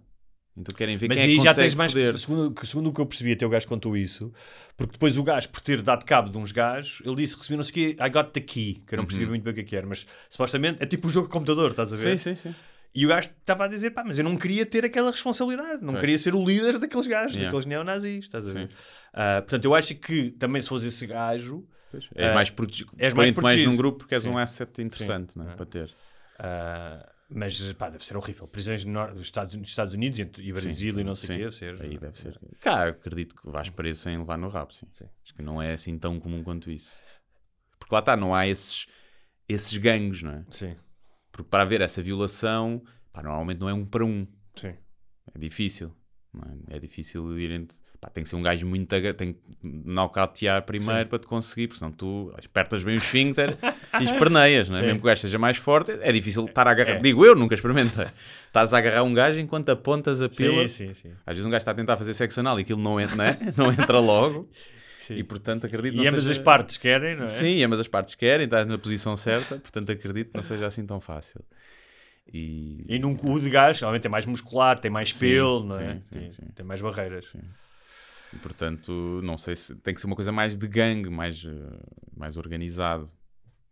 [0.59, 1.93] Então querem ver Mas quem é aí que já tens mais.
[2.21, 4.33] Segundo, segundo o que eu percebi, até o gajo contou isso,
[4.77, 7.57] porque depois o gajo, por ter dado cabo de uns gajos, ele disse que recebeu
[7.59, 9.55] não sei o quê, I got the key, que eu não percebi muito bem o
[9.55, 12.13] que é que era, mas supostamente é tipo um jogo de computador, estás a ver?
[12.13, 12.17] Uhum.
[12.19, 12.55] Sim, sim, sim.
[12.95, 15.89] E o gajo estava a dizer, pá, mas eu não queria ter aquela responsabilidade, não
[15.93, 16.01] Pois.
[16.01, 17.47] queria ser o líder daqueles gajos, Yeah.
[17.51, 18.71] daqueles neonazis, estás a ver?
[19.13, 22.05] Ah, portanto, eu acho que também se fosse esse gajo, Pois.
[22.15, 22.91] És Ah, mais protegido.
[22.99, 23.71] és mais Põe-te mais protegido.
[23.71, 24.31] num grupo porque és Sim.
[24.31, 25.43] um asset interessante é?
[25.43, 25.55] Ah.
[25.55, 25.91] para ter.
[26.39, 28.47] ah, mas pá, deve ser horrível.
[28.47, 31.69] Prisões no dos Estados, dos Estados Unidos e Brasil e não sei o sim.
[31.69, 31.83] quê, deve ser.
[31.83, 32.41] Aí deve ser.
[32.61, 34.87] Cá, acredito que vais preso sem levar no rabo, sim.
[34.93, 35.09] Sim.
[35.25, 36.95] Acho que não é assim tão comum quanto isso.
[37.79, 38.87] Porque lá está, não há esses,
[39.49, 40.45] esses gangues, não é?
[40.51, 40.77] Sim,
[41.31, 44.27] Porque para haver essa violação, pá, normalmente não é um para um.
[44.55, 44.75] sim.
[45.35, 45.95] É difícil.
[46.71, 46.77] é?
[46.77, 47.77] É difícil ir entre.
[48.01, 49.15] Pá, tem que ser um gajo muito agra...
[49.15, 53.57] tem que nocautear primeiro para te conseguir, porque senão tu apertas bem o esfíncter
[54.01, 54.81] e esperneias, não é?
[54.81, 54.87] Sim.
[54.87, 56.97] mesmo que o gajo seja mais forte, é difícil estar a agarrar.
[56.97, 57.01] É.
[57.01, 58.07] Digo eu, nunca experimentei.
[58.47, 60.69] Estás a agarrar um gajo enquanto apontas a pila.
[60.69, 61.11] Sim, sim, sim.
[61.27, 63.25] Às vezes um gajo está a tentar fazer sexo anal e aquilo não entra, não,
[63.25, 63.39] é?
[63.57, 64.49] não entra logo.
[64.99, 65.15] Sim.
[65.15, 66.33] E portanto acredito E não ambas seja...
[66.33, 67.29] as partes querem, não é?
[67.29, 70.85] Sim, ambas as partes querem, estás na posição certa, portanto acredito que não seja assim
[70.85, 71.41] tão fácil.
[72.33, 75.79] E, E num cu de gás, realmente é mais musculado, tem mais Sim, pelo, não
[75.79, 75.95] é?
[75.95, 76.49] sim, sim, Tem-.
[76.57, 77.37] Tem mais barreiras.
[78.33, 81.81] E, portanto não sei se tem que ser uma coisa mais de gangue, mais, eh,
[82.17, 83.11] mais organizado.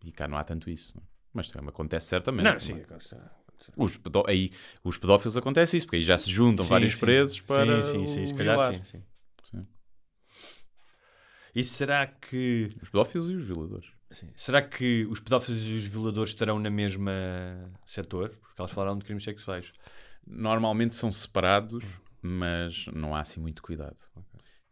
[0.05, 0.97] E cá não há tanto isso.
[0.99, 1.03] é?
[1.33, 2.45] Mas também acontece certamente.
[2.45, 2.75] Não, sim.
[2.81, 3.45] é?
[3.77, 4.51] Os, pedó aí,
[4.83, 7.01] os pedófilos acontece isso, porque aí já se juntam Sim, vários sim.
[7.01, 7.83] presos para.
[7.83, 9.03] Sim, sim, sim, se calhar sim.
[9.43, 9.63] Sim.
[11.55, 13.89] E será que, Os pedófilos e os violadores.
[14.11, 17.13] sim, será que os pedófilos e os violadores estarão na mesma
[17.87, 18.31] setor?
[18.31, 19.73] Porque eles falaram de crimes sexuais.
[20.27, 21.85] Normalmente são separados,
[22.21, 23.97] mas não há assim muito cuidado.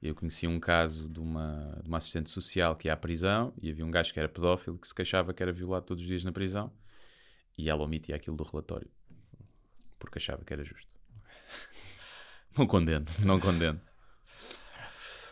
[0.03, 3.71] Eu conheci um caso de uma, de uma assistente social que ia à prisão e
[3.71, 6.25] havia um gajo que era pedófilo que se queixava que era violado todos os dias
[6.25, 6.73] na prisão
[7.57, 8.91] e ela omitia aquilo do relatório
[10.03, 10.91] porque achava que era justo.
[12.59, 13.81] Não condeno, não condeno.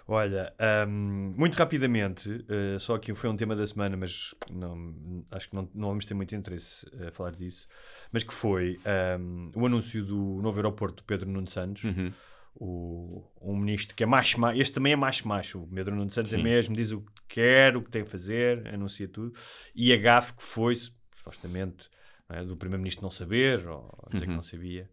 [0.09, 0.55] Olha,
[0.89, 4.97] hum, muito rapidamente, eh, só aqui foi um tema da semana, mas não,
[5.31, 7.69] acho que não, não vamos ter muito interesse a falar disso.
[8.11, 8.81] Mas que foi
[9.21, 12.11] hum, o anúncio do novo aeroporto do Pedro Nuno Santos, Uhum.
[12.55, 15.63] O, um ministro que é macho, macho, este também é macho, macho.
[15.63, 16.43] O Pedro Nuno Santos é Sim.
[16.43, 19.33] mesmo, diz o que quer, o que tem a fazer, anuncia tudo.
[19.75, 20.75] E a GAF que foi,
[21.15, 21.89] supostamente,
[22.29, 24.37] é, do primeiro-ministro não saber, ou dizer que Uhum.
[24.37, 24.91] não sabia.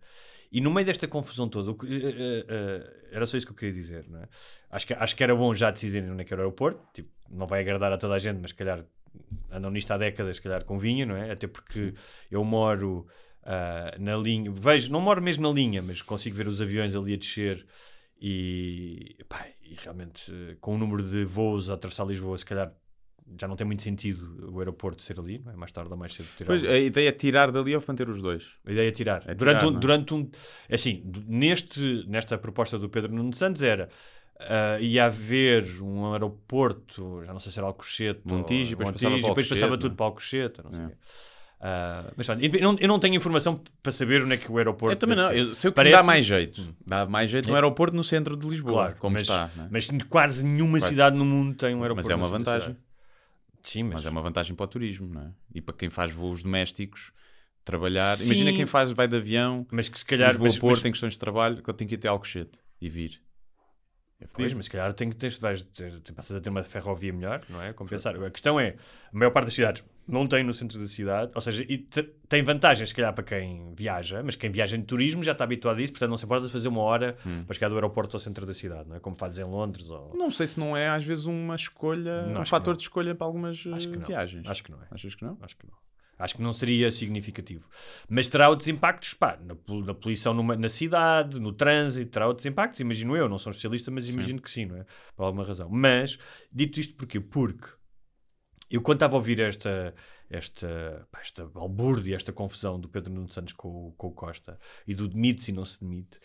[0.52, 3.58] E no meio desta confusão toda, o que- eh, eh, era só isso que eu
[3.58, 4.30] queria dizer, não é?
[4.72, 7.10] Acho que, acho que era bom já decidirem onde é que era o aeroporto, tipo,
[7.30, 8.86] não vai agradar a toda a gente, mas se calhar
[9.52, 11.32] andam nisto há décadas, se calhar convinha, não é?
[11.32, 11.94] Até porque
[12.32, 13.08] eu moro
[13.48, 17.14] ah, na linha, vejo, não moro mesmo na linha, mas consigo ver os aviões ali
[17.14, 17.66] a descer
[18.22, 22.74] e, pá, e realmente eh, com o número de voos a atravessar Lisboa, se calhar
[23.40, 25.56] já não tem muito sentido o aeroporto ser ali, é?
[25.56, 26.48] Mais tarde ou mais cedo tirar.
[26.48, 28.54] Pois, a ideia é tirar dali ou manter os dois.
[28.66, 29.24] A ideia é tirar.
[29.28, 29.80] É durante, tirar, um, é?
[29.80, 30.30] durante um.
[30.70, 33.90] é Assim, neste, nesta proposta do Pedro Nuno Santos era.
[34.40, 38.92] ah, ia haver um aeroporto, já não sei se era Alcochete, ou- Montijo, e depois
[38.92, 39.98] passava Montijo, para depois passava Alcochete, tudo não é?
[39.98, 40.98] para Alcochete, não sei É.
[41.60, 44.58] Ah, mas pronto, eu não, eu não tenho informação para saber onde é que o
[44.58, 44.94] aeroporto.
[44.96, 46.76] Eu também não, eu sei que Parece- dá mais jeito.
[46.86, 49.50] Dá mais jeito no aeroporto no centro de Lisboa, Claro, como mas, está.
[49.58, 49.68] é?
[49.72, 50.90] mas quase nenhuma Quase.
[50.90, 52.08] cidade no mundo tem um aeroporto.
[52.08, 52.78] Mas é uma vantagem.
[53.64, 55.32] Sim, mas, Mas é uma vantagem para o turismo, não é?
[55.54, 57.12] E para quem faz voos domésticos,
[57.66, 58.16] trabalhar.
[58.18, 58.26] Sim.
[58.28, 60.30] Imagina quem faz, vai de avião, mas que se calhar.
[60.30, 62.52] Lisboa, mas- Porto, mas- tem questões de trabalho, que eu tenho que ir até Alcochete
[62.80, 63.20] e vir.
[64.22, 66.64] É Pois, mas se calhar tem que ter, vais, ter- te passas a ter uma
[66.64, 67.74] ferrovia melhor, não é?
[67.74, 68.16] Compensar.
[68.24, 68.76] A questão é,
[69.14, 72.04] a maior parte das cidades não tem no centro da cidade, ou seja, e te-
[72.30, 75.78] tem vantagens, se calhar, para quem viaja, mas quem viaja em turismo já está habituado
[75.78, 77.44] a isso, portanto não se importa de fazer uma hora Hum.
[77.46, 79.00] para chegar do aeroporto ao centro da cidade, não é?
[79.00, 80.16] Como fazes em Londres ou...
[80.16, 83.28] Não sei se não é às vezes uma escolha, Não, um fator de escolha para
[83.28, 84.08] algumas eh, Acho que não.
[84.08, 84.48] viagens.
[84.48, 84.88] Acho que não é.
[84.92, 85.38] Achas que não?
[85.42, 85.74] Acho que não.
[86.20, 87.70] Acho que não seria significativo.
[88.10, 89.56] Mas terá outros impactos, pá, na,
[89.86, 93.92] na poluição numa- na cidade, no trânsito, terá outros impactos, imagino eu, não sou especialista,
[93.92, 94.86] mas imagino que sim, não é?
[95.16, 95.70] Por alguma razão.
[95.70, 96.18] Mas,
[96.52, 97.20] dito isto porquê?
[97.20, 97.68] Porque
[98.70, 99.94] eu quando estava a ouvir esta,
[100.30, 104.94] esta, esta balbúrdia, esta confusão do Pedro Nuno Santos com, o- com o Costa e
[104.94, 106.18] do demite-se e não se demite,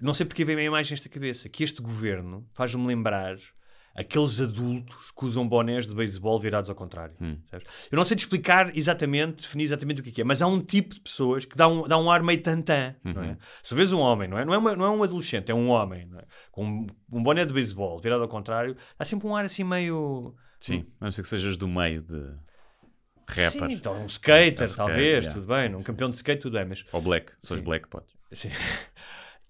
[0.00, 3.36] não sei porque vem a imagem nesta cabeça, que este governo faz-me lembrar
[3.94, 7.16] aqueles adultos que usam bonés de beisebol virados ao contrário.
[7.50, 7.88] sabes?
[7.90, 10.46] Eu não sei te explicar exatamente, definir exatamente o que é que é, mas há
[10.46, 13.36] um tipo de pessoas que dá um, dá um ar meio tantã, não é?
[13.60, 14.44] Se vês um homem, não é?
[14.44, 16.24] Não é, uma- não é um adolescente, é um homem, é?
[16.52, 20.32] Com um, um boné de beisebol virado ao contrário, dá sempre um ar assim meio...
[20.60, 22.34] Sim, a não ser que sejas do meio de
[23.28, 23.50] rapper.
[23.50, 26.84] Sim, então um skater, skate, talvez, tudo bem, um campeão de skate, tudo bem, mas
[26.92, 27.62] Ou black, se Sim.
[27.62, 28.12] black, podes.
[28.32, 28.50] Sim.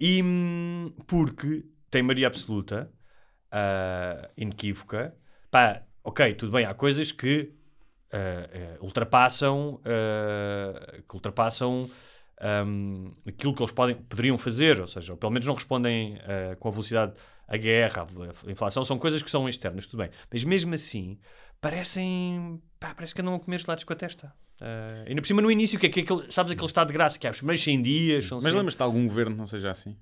[0.01, 2.89] E hum, porque tem maioria absoluta,
[3.51, 5.13] ah, inequívoca,
[5.51, 7.53] pá, ok, tudo bem, há coisas que
[8.13, 9.81] ah, ah, ultrapassam,
[11.09, 11.91] que ultrapassam
[12.65, 16.17] hum, aquilo que eles podem, poderiam fazer, ou seja, ou pelo menos não respondem
[16.61, 17.15] com a velocidade
[17.49, 18.07] à guerra,
[18.47, 20.11] à inflação, são coisas que são externas, tudo bem.
[20.31, 21.19] Mas mesmo assim,
[21.61, 24.33] parecem, pá, parece que andam a comer gelados com a testa.
[24.61, 27.19] Ah, ainda por cima no início, que é que aquele, sabes aquele estado de graça
[27.19, 29.71] que há os primeiros 100 dias, Mas sempre- lembras-te de algum governo que não seja
[29.71, 29.97] assim?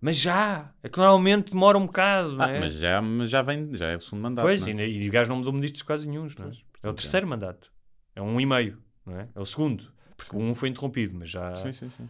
[0.00, 2.60] mas já, é que normalmente demora um bocado, Ah, é?
[2.60, 4.46] mas já, mas já vem, já é o segundo mandato.
[4.46, 4.70] pois, é?
[4.70, 6.34] e, e o gajo não mudou ministros quase nenhum, não é?
[6.36, 7.72] Pois, é o portanto, terceiro mandato,
[8.14, 9.28] é um e meio, não é?
[9.34, 11.54] É o segundo, porque um foi interrompido, mas já.
[11.56, 12.08] Sim, sim, sim.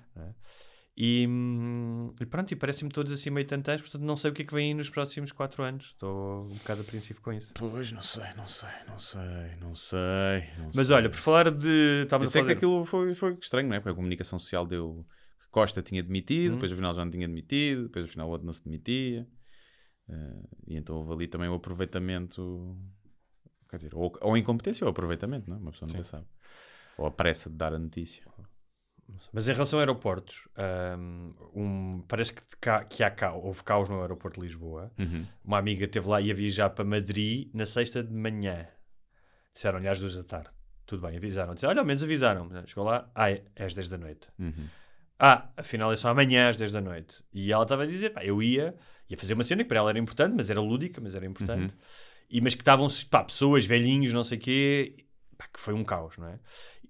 [1.01, 4.43] E, hum, e pronto, e parecem-me todos assim meio tantãs, portanto não sei o que
[4.43, 5.87] é que vem aí nos próximos quatro anos.
[5.95, 7.53] Estou um bocado apreensivo com isso.
[7.55, 9.21] Pois, não sei, não sei, não sei,
[9.61, 9.99] não sei.
[10.59, 10.97] não Mas sei.
[10.97, 12.05] olha, por falar de.
[12.11, 13.79] Eu sei falar que de- aquilo foi, foi estranho, não é?
[13.79, 15.07] Porque a comunicação social deu
[15.41, 16.55] que Costa tinha demitido, Uhum.
[16.57, 19.25] depois afinal já não tinha demitido, depois afinal o outro não se demitia.
[20.09, 22.77] Eh, e então houve ali também o aproveitamento,
[23.71, 25.61] quer dizer, ou, ou a incompetência ou aproveitamento, não é?
[25.61, 26.27] Uma pessoa nunca sabe.
[26.99, 28.25] Ou a pressa de dar a notícia.
[29.33, 30.49] Mas em relação a aeroportos,
[30.99, 34.91] hum, um, parece que, cá, que há ca- houve caos no aeroporto de Lisboa.
[34.99, 35.25] Uhum.
[35.45, 38.67] Uma amiga esteve lá e ia viajar para Madrid na sexta de manhã.
[39.53, 40.51] Disseram-lhe às duas da tarde.
[40.87, 41.55] Tudo bem, avisaram.
[41.55, 42.49] Disseram, olha, ao menos avisaram.
[42.67, 44.29] Chegou lá, ah, é às 10 da noite.
[44.39, 44.67] Uhum.
[45.19, 47.23] Ah, afinal é só amanhã às 10 da noite.
[47.33, 48.75] E ela estava a dizer, pá, eu ia,
[49.09, 51.75] ia fazer uma cena que para ela era importante, mas era lúdica, mas era importante.
[52.31, 55.07] E, mas que estavam, pá, pessoas, velhinhos, não sei o quê,
[55.37, 56.39] pá, que foi um caos, não é?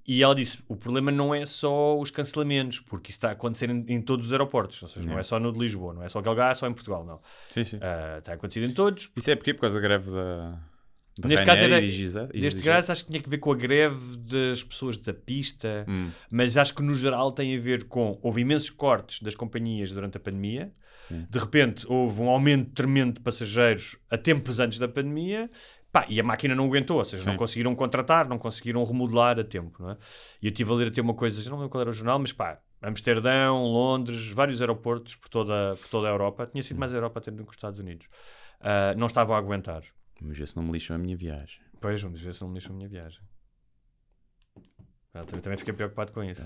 [0.09, 3.68] E ela disse, o problema não é só os cancelamentos, porque isso está a acontecer
[3.68, 6.09] em, em todos os aeroportos, ou seja, não é só no de Lisboa, não é
[6.09, 7.20] só Galgá, só em Portugal, não.
[7.50, 7.78] Sim, sim.
[7.82, 9.11] Ah, está a acontecer em todos.
[9.14, 10.59] Isso é porque por causa da greve da.
[11.18, 13.52] da Neste caso era, e Giza- e neste caso acho que tinha que ver com
[13.52, 16.09] a greve das pessoas da pista, Hum.
[16.30, 20.16] mas acho que no geral tem a ver com, houve imensos cortes das companhias durante
[20.16, 20.72] a pandemia,
[21.11, 25.50] de repente houve um aumento tremendo de passageiros a tempos antes da pandemia,
[25.93, 27.39] pá, e a máquina não aguentou, ou seja, não Sim.
[27.39, 29.97] conseguiram contratar, não conseguiram remodelar a tempo, não é?
[30.43, 32.18] E eu estive a ler até uma coisa, já não lembro qual era o jornal,
[32.18, 36.93] mas pá, Amsterdão, Londres, vários aeroportos por toda, por toda a Europa, tinha sido mais
[36.93, 38.09] a Europa até do que os Estados Unidos,
[38.61, 39.82] ah, não estavam a aguentar.
[40.20, 41.61] Vamos ver se não me lixam a minha viagem.
[41.80, 43.20] Pois, vamos ver se não me deixam a minha viagem.
[45.14, 46.43] Ah, também, também fiquei preocupado com isso.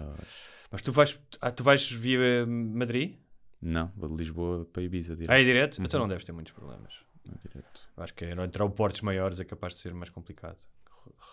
[0.70, 3.16] Mas tu vais, ah, tu vais via Madrid?
[3.60, 5.30] Não, vou de Lisboa para Ibiza direto.
[5.30, 5.78] Ah, é direto?
[5.78, 5.84] Uhum.
[5.84, 7.04] Então não deves ter muitos problemas.
[7.26, 7.80] Não, direto.
[7.96, 10.58] Eu Acho que é, entre aeroportos maiores é capaz de ser mais complicado.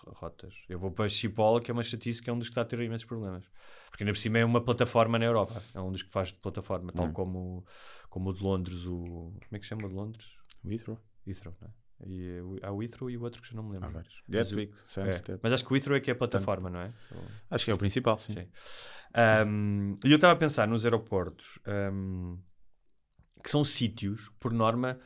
[0.08, 0.54] Rotas.
[0.68, 2.66] Eu vou para Chipola, que é uma chatice, que é um dos que está a
[2.66, 3.46] ter imensos problemas.
[3.90, 5.62] Porque ainda por cima é uma plataforma na Europa.
[5.76, 7.14] É um dos que faz de plataforma, tal Hum.
[7.14, 7.66] como,
[8.10, 8.86] como o de Londres.
[8.86, 8.96] O...
[8.96, 10.28] Como é que se chama o de Londres?
[10.66, 10.98] Heathrow?
[11.28, 11.72] Heathrow, não é?
[12.08, 13.90] E, eh, o- há o Heathrow e o outro que já não me lembro.
[13.90, 14.24] Há vários.
[14.28, 15.40] Mas o- Gatwick, É.
[15.44, 16.94] Mas acho que o Heathrow é que é a plataforma, não é?
[17.52, 18.34] Acho que é o principal, sim.
[18.34, 18.48] Sim.
[19.48, 21.60] Um, E eu estava a pensar nos aeroportos
[21.92, 22.40] um,
[23.44, 25.00] que são sítios, por norma,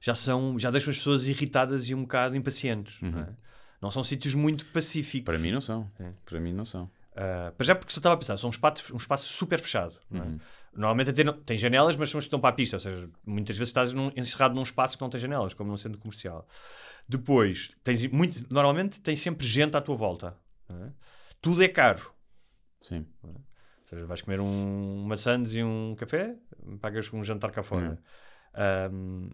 [0.00, 3.00] já, são, já deixam as pessoas irritadas e um bocado impacientes.
[3.00, 3.28] Não, é?
[3.80, 5.24] não são sítios muito pacíficos.
[5.24, 5.90] Para mim não são.
[5.98, 6.12] É.
[6.24, 6.84] Para mim não são.
[7.12, 9.98] Uh, para já porque só estava a pensar, são um espaço, um espaço super fechado.
[10.12, 10.18] é?
[10.18, 10.38] Uhum.
[10.72, 12.76] Normalmente até não- tem janelas, mas são as que estão para a pista.
[12.76, 15.76] Ou seja, muitas vezes estás num- encerrado num espaço que não tem janelas, como num
[15.76, 16.46] centro comercial.
[17.08, 20.36] Depois, tens muito, normalmente tens sempre gente à tua volta.
[20.70, 20.90] é?
[21.40, 22.12] Tudo é caro.
[22.82, 23.04] Sim.
[23.22, 23.34] Ou
[23.90, 26.36] seja, vais comer um maçãs e um café,
[26.80, 27.98] pagas um jantar cá fora.
[28.92, 29.30] Um,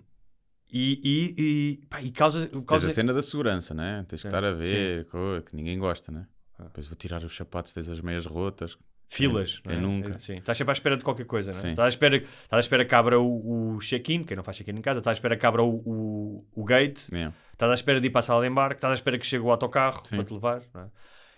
[0.77, 2.47] E, e, e, pá, e causa.
[2.49, 2.89] Tens causa...
[2.89, 4.05] a cena da segurança, né?
[4.09, 6.27] Tens que Sim, estar a ver, co- que ninguém gosta, né?
[6.59, 6.65] Ah.
[6.65, 8.77] Depois vou tirar os sapatos, tens as meias rotas.
[9.09, 9.61] Filas.
[9.61, 9.93] Quem não é?
[9.99, 10.19] nunca.
[10.19, 10.39] Sim.
[10.39, 11.55] Estás sempre à espera de qualquer coisa, é?
[11.55, 11.71] Sim.
[11.71, 14.73] Estás à espera, estás à espera que abra o, o check-in, quem não faz check-in
[14.77, 17.33] em casa, estás à espera que abra o, o, o gate, Yeah.
[17.53, 19.45] estás à espera de ir para a sala de embarque, estás à espera que chegue
[19.45, 20.17] o autocarro Sim.
[20.17, 20.63] para te levar.
[20.75, 20.87] não é?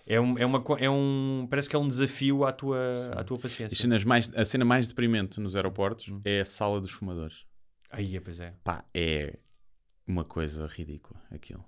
[0.09, 1.45] É um, é, uma, é um.
[1.49, 2.79] Parece que é um desafio à tua,
[3.15, 3.77] à tua paciência.
[3.77, 6.21] cenas mais, a cena mais deprimente nos aeroportos Hum.
[6.23, 7.45] é a sala dos fumadores.
[7.89, 8.53] Aí, pois é.
[8.63, 9.37] Pá, é
[10.05, 11.63] uma coisa ridícula aquilo.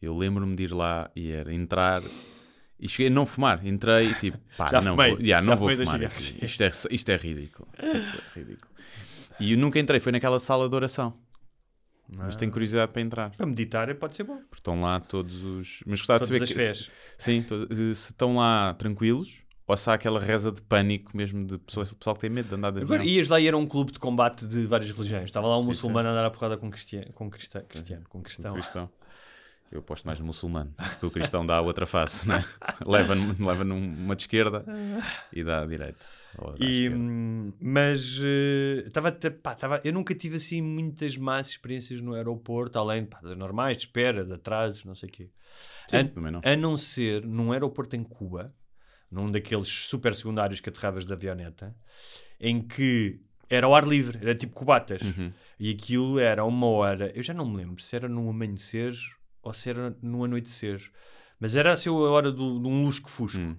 [0.00, 2.00] Eu lembro-me de ir lá e era entrar
[2.78, 3.64] e cheguei a não fumar.
[3.66, 6.00] Entrei e tipo, pá, Já não fumei, vou, yeah, não vou fumar.
[6.42, 7.68] Isto é, isto é ridículo.
[7.74, 7.88] Tipo,
[8.36, 8.72] é ridículo.
[9.40, 11.18] E eu nunca entrei, foi naquela sala de oração.
[12.08, 12.38] Mas Ah.
[12.38, 13.30] tenho curiosidade para entrar.
[13.30, 14.36] Para meditar pode ser bom.
[14.36, 15.80] Porque estão lá todos os.
[15.84, 16.64] Mas gostava de Todas saber que.
[16.66, 16.90] fés.
[17.18, 19.34] Sim, to- se estão lá tranquilos
[19.66, 22.54] ou se há aquela reza de pânico mesmo de pessoas, pessoal que tem medo de
[22.54, 23.14] andar de Agora, avião.
[23.14, 25.24] ias lá e era um clube de combate de várias religiões.
[25.24, 28.22] Estava lá um muçulmano a andar a porrada com, cristiano, com cristã, cristiano, com Um
[28.22, 28.54] cristão.
[28.54, 28.90] cristão.
[29.70, 32.44] Eu aposto mais no muçulmano, porque o cristão dá a outra face, né?
[32.86, 34.64] leva, leva numa de esquerda
[35.32, 35.98] e dá à direita.
[36.38, 42.00] À E, hum, mas eh, estava pá, tava, eu nunca tive assim muitas más experiências
[42.00, 45.30] no aeroporto, além pá, das normais, de espera, de atrasos, não sei o quê.
[45.88, 46.40] Sim, a, não.
[46.44, 48.54] a não ser num aeroporto em Cuba,
[49.10, 51.74] num daqueles super secundários que aterravas de avioneta,
[52.40, 55.02] em que era ao ar livre, era tipo cubatas.
[55.02, 55.32] Uhum.
[55.58, 58.94] E aquilo era uma hora, eu já não me lembro se era no amanhecer
[59.42, 60.90] ou se era no anoitecer,
[61.38, 63.38] mas era assim a hora do, de um lusco-fusco.
[63.38, 63.56] Hum.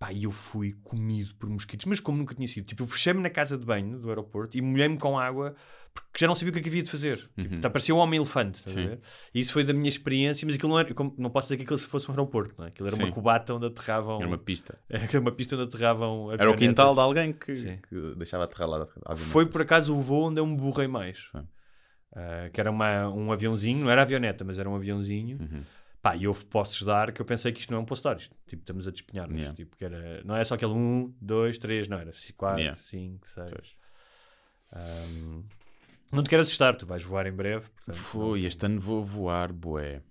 [0.00, 2.64] Pá, e eu fui comido por mosquitos, mas como nunca tinha sido.
[2.64, 5.54] Tipo, eu fechei-me na casa de banho do aeroporto e molhei-me com água
[5.92, 7.18] porque já não sabia o que é que havia de fazer.
[7.18, 7.60] Tipo, Uhum.
[7.60, 8.62] tá, parecia um homem-elefante.
[9.34, 10.94] E isso foi da minha experiência, mas aquilo não era.
[10.94, 12.68] como- não posso dizer que aquilo fosse um aeroporto, não é?
[12.68, 13.12] Aquilo era uma Sim.
[13.12, 14.16] cubata onde aterravam.
[14.20, 14.78] Era uma pista.
[14.88, 16.32] Era uma pista onde aterravam.
[16.32, 17.52] Era o quintal de alguém que,
[17.86, 18.88] que deixava aterrar lá.
[19.18, 21.28] Foi por acaso o voo onde eu me borrei mais.
[22.16, 25.38] Ah, que era uma, um aviãozinho, não era avioneta, mas era um aviãozinho.
[25.40, 25.62] Uhum.
[26.02, 28.16] Pá, e houve postos dar que eu pensei que isto não é um posto dar,
[28.16, 29.36] isto, tipo, estamos a despenhar-nos.
[29.38, 29.54] Yeah.
[29.56, 32.80] Tipo, que era, não é só aquele 1, 2, 3, não, era 4, Yeah.
[32.80, 33.50] 5, 6.
[33.50, 33.76] Pois.
[36.12, 37.68] não te quero assustar, tu vais voar em breve.
[37.70, 40.02] portanto, Foi, este ano vou voar, boé.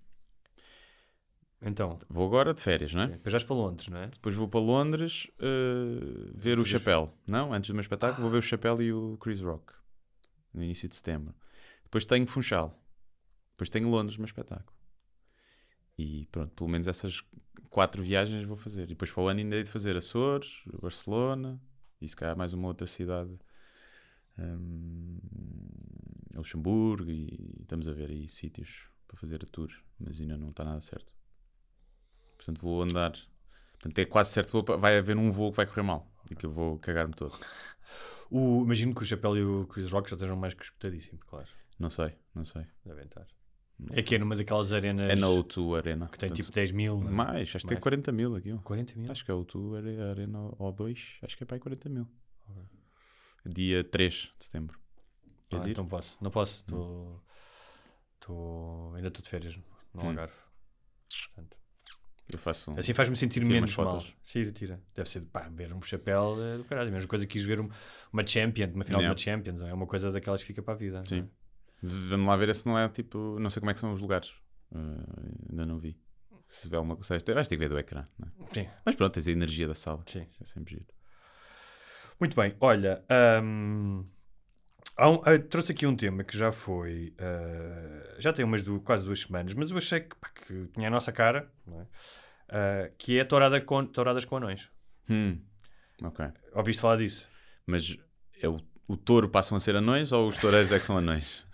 [1.62, 3.08] Então, Vou agora de férias, não é?
[3.08, 4.08] depois vais para Londres, não é?
[4.08, 7.14] Depois vou para Londres eh, ver o Fazer- Chapéu.
[7.28, 9.74] Não, antes do meu espetáculo vou ver o Chapéu e o Chris Rock.
[10.54, 11.36] No início de setembro.
[11.84, 12.80] Depois tenho Funchal.
[13.52, 14.72] Depois tenho Londres, o meu espetáculo.
[16.00, 17.22] E pronto, pelo menos essas
[17.70, 18.84] quatro viagens vou fazer.
[18.84, 21.62] E depois para o ano ainda hei de fazer Açores, Barcelona
[22.00, 23.38] e se calhar mais uma outra cidade.
[24.38, 25.20] hum,
[26.36, 29.70] Luxemburgo e estamos a ver aí sítios para fazer a tour,
[30.00, 31.14] mas ainda não está nada certo.
[32.38, 33.12] Portanto, vou andar.
[33.74, 36.46] Portanto, é quase certo vou vai haver um voo que vai correr mal e que
[36.46, 37.38] eu vou cagar-me todo.
[38.32, 41.48] O, imagino que o Chapéu e o Chris Rock já estejam mais que escutadíssimos, claro.
[41.80, 42.66] Não sei, não sei.
[42.86, 43.26] Devem estar.
[43.92, 46.08] É que é numa daquelas arenas É na O2 Arena.
[46.10, 47.00] que tem Portanto, tipo 10 mil.
[47.00, 47.12] não é?
[47.12, 47.84] Mais, acho que tem Mais.
[47.84, 48.60] 40 mil aquilo.
[48.62, 49.12] 40 mil.
[49.12, 52.08] Acho que é o O2 Are- Arena O2, acho que é para aí 40 mil.
[53.46, 54.78] Dia 3 de setembro.
[55.50, 55.72] Queres Ah, ir?
[55.72, 56.64] então não posso, não posso.
[56.66, 57.20] Tô,
[58.20, 59.64] tô, ainda estou de férias no
[60.04, 60.08] Hum.
[60.10, 60.34] Algarve.
[61.34, 61.58] Portanto,
[62.32, 62.78] Eu faço um.
[62.78, 64.00] assim faz-me sentir menos umas mal.
[64.02, 64.14] fotos.
[64.24, 64.84] Tira, tira.
[64.94, 66.90] Deve ser, pá, ver um chapéu é do caralho.
[66.90, 67.70] A mesma coisa que quis ver um-
[68.14, 69.16] uma Champions, uma final Yeah.
[69.16, 69.60] de uma Champions.
[69.62, 71.04] não É uma coisa daquelas que fica para a vida.
[71.08, 71.16] Sim.
[71.16, 71.26] não é?
[71.26, 71.32] V-
[71.82, 73.38] Vamos lá ver se não é tipo.
[73.40, 74.32] Não sei como é que são os lugares.
[74.72, 75.98] Uh, ainda não vi.
[76.48, 77.10] Se tiver alguma coisa.
[77.34, 78.08] Vais ter que ver do ecrã.
[78.18, 78.54] Não é?
[78.54, 80.04] Sim, Mas pronto, tens a energia da sala.
[80.08, 80.26] sim.
[80.42, 80.86] É sempre giro.
[82.20, 83.02] Muito bem, olha,
[83.42, 84.06] hum,
[85.00, 89.22] um- ah, trouxe aqui um tema que já foi, ah, já tem umas quase duas
[89.22, 91.86] semanas, mas eu achei que, pá, que tinha a nossa cara, é?
[92.50, 94.70] Ah, que é tourada com, touradas com anões.
[95.10, 95.40] Hum.
[96.04, 96.26] Ok.
[96.54, 97.30] Ouviste falar disso?
[97.66, 97.96] Mas
[98.42, 101.46] é o, o touro passam a ser anões ou os toureiros é que são anões?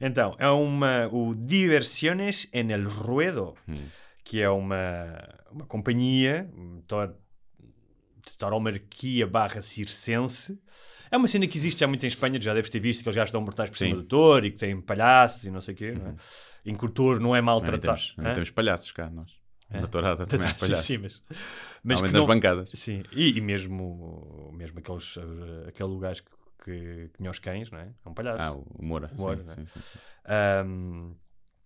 [0.00, 3.88] Então, é uma, o Diversiones en el Ruedo, Hum.
[4.24, 4.76] que é uma,
[5.50, 7.14] uma companhia um tor-
[8.26, 10.58] de tauromarquia barra circense.
[11.10, 13.30] É uma cena que existe já muito em Espanha, já deves ter visto, que eles
[13.30, 13.96] dão mortais por cima Sim.
[13.96, 14.02] Uhum.
[14.02, 16.14] do touro e que têm palhaços e não sei o quê, não é?
[16.64, 17.80] Em que o touro não é maltratado.
[17.80, 19.32] temos, não temos palhaços cá, nós.
[19.70, 20.86] Na tourada também há Sim, palhaços.
[20.86, 22.70] sim, mas, mas que Normalmente não- nas bancadas.
[22.74, 26.30] Sim, e, e mesmo, mesmo aqueles, eh, aquele lugar que,
[26.66, 27.92] que tinha os cães, não é?
[28.04, 28.42] É um palhaço.
[28.42, 29.08] Ah, o Moura.
[29.16, 29.54] O Moura, sim, né?
[29.54, 29.98] sim, sim, sim.
[30.68, 31.14] Um,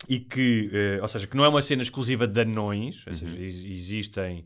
[0.09, 3.19] e que, eh, ou seja, que não é uma cena exclusiva de anões, ou Uhum.
[3.19, 4.45] seja, ex- existem.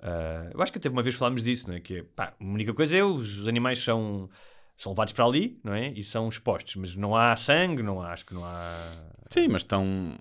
[0.00, 1.80] ah, eu acho que até uma vez falámos disso, não é?
[1.80, 4.28] Que é, pá, a única coisa é os animais são,
[4.76, 5.88] são levados para ali, não é?
[5.92, 9.10] E são expostos, mas não há sangue, não há, acho que não há.
[9.30, 10.18] Sim, mas estão.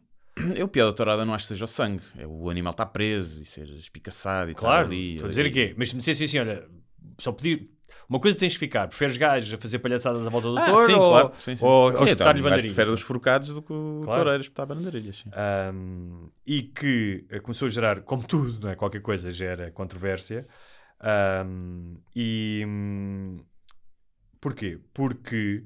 [0.56, 2.04] Eu, o pior da tourada, não acho que seja o sangue.
[2.18, 5.14] É o animal estar preso e ser espicaçado e Claro, estar ali.
[5.16, 6.66] estou a dizer que é, mas se me dissesse assim, olha,
[7.20, 7.60] só podia,
[8.08, 8.88] Uma coisa tens de ficar.
[8.88, 11.32] Preferes gajos a fazer palhaçadas à volta do Ah, touro sim, ou, claro.
[11.40, 11.66] Sim, sim.
[11.66, 12.76] ou, ou Sim, então, um gajo bandeirinhas?
[12.76, 14.22] prefere os forcados do que o Claro.
[14.24, 15.18] toureiro espetar bandeirilhas.
[15.18, 15.30] sim.
[15.74, 18.76] Um, e que eh, começou a gerar, como tudo, não é?
[18.76, 20.48] qualquer coisa gera controvérsia.
[21.46, 23.38] Um, e hum,
[24.42, 24.80] porquê?
[24.94, 25.64] Porque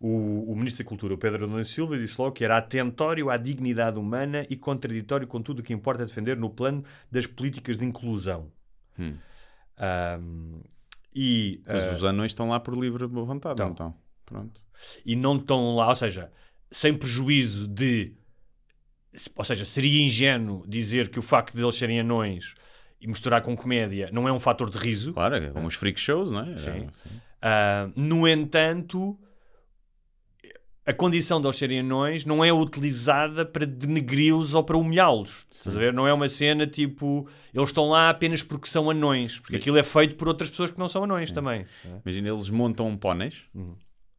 [0.00, 3.36] o, o Ministro da Cultura, o Pedro Adão Silva, disse logo que era atentório à
[3.36, 7.84] dignidade humana e contraditório com tudo o que importa defender no plano das políticas de
[7.84, 8.50] inclusão.
[8.98, 9.14] Hum.
[9.78, 10.60] Um,
[11.18, 13.66] e, Mas uh, os anões estão lá por livre vontade, Estão.
[13.66, 13.94] não estão?
[14.26, 14.60] Pronto.
[15.04, 16.30] e não estão lá, ou seja,
[16.70, 18.14] sem prejuízo de.
[19.34, 22.54] Ou seja, seria ingênuo dizer que o facto de eles serem anões
[23.00, 25.14] e misturar com comédia não é um fator de riso.
[25.14, 26.58] Claro, é como os freak shows, não é?
[26.58, 26.68] Sim.
[26.68, 27.20] É, sim.
[27.40, 29.18] Ah, no entanto,
[30.86, 35.44] a condição de eles serem anões não é utilizada para denegri-los ou para humilhá-los.
[35.50, 35.92] Estás a ver?
[35.92, 39.82] Não é uma cena tipo eles estão lá apenas porque são anões, porque aquilo é
[39.82, 41.66] feito por outras pessoas que não são anões também.
[42.04, 43.34] Imagina, eles montam póneis.
[43.52, 43.70] Uhum.
[43.70, 43.76] Ou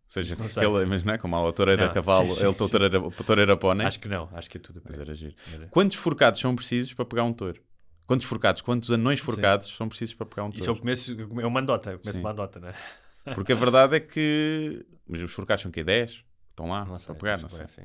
[0.09, 2.67] seja, aquele, mas não é como a toureira Não, cavalo, sim, sim, ele sim.
[2.69, 3.85] toureira, toureira pónei.
[3.85, 4.81] Acho que não, acho que é tudo.
[4.83, 5.35] Mas era giro.
[5.53, 5.67] Era.
[5.67, 7.61] Quantos forcados são precisos para pegar um touro?
[8.05, 10.79] Quantos forcados, quantos anões forcados são precisos para pegar um Isso é o touro?
[10.79, 12.19] começo, é uma andota, o começo Sim.
[12.19, 12.73] de uma andota, não é?
[13.35, 14.85] Porque a verdade é que.
[15.05, 15.83] Mas os forcados são o quê?
[15.83, 16.23] 10?
[16.57, 17.39] Estão lá Não para pegar?
[17.39, 17.61] Não sei.
[17.61, 17.81] é assim.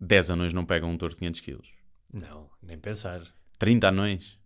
[0.00, 1.68] 10 anões não pegam um touro de 500 quilos.
[2.10, 3.20] Não, nem pensar.
[3.58, 4.38] 30 anões.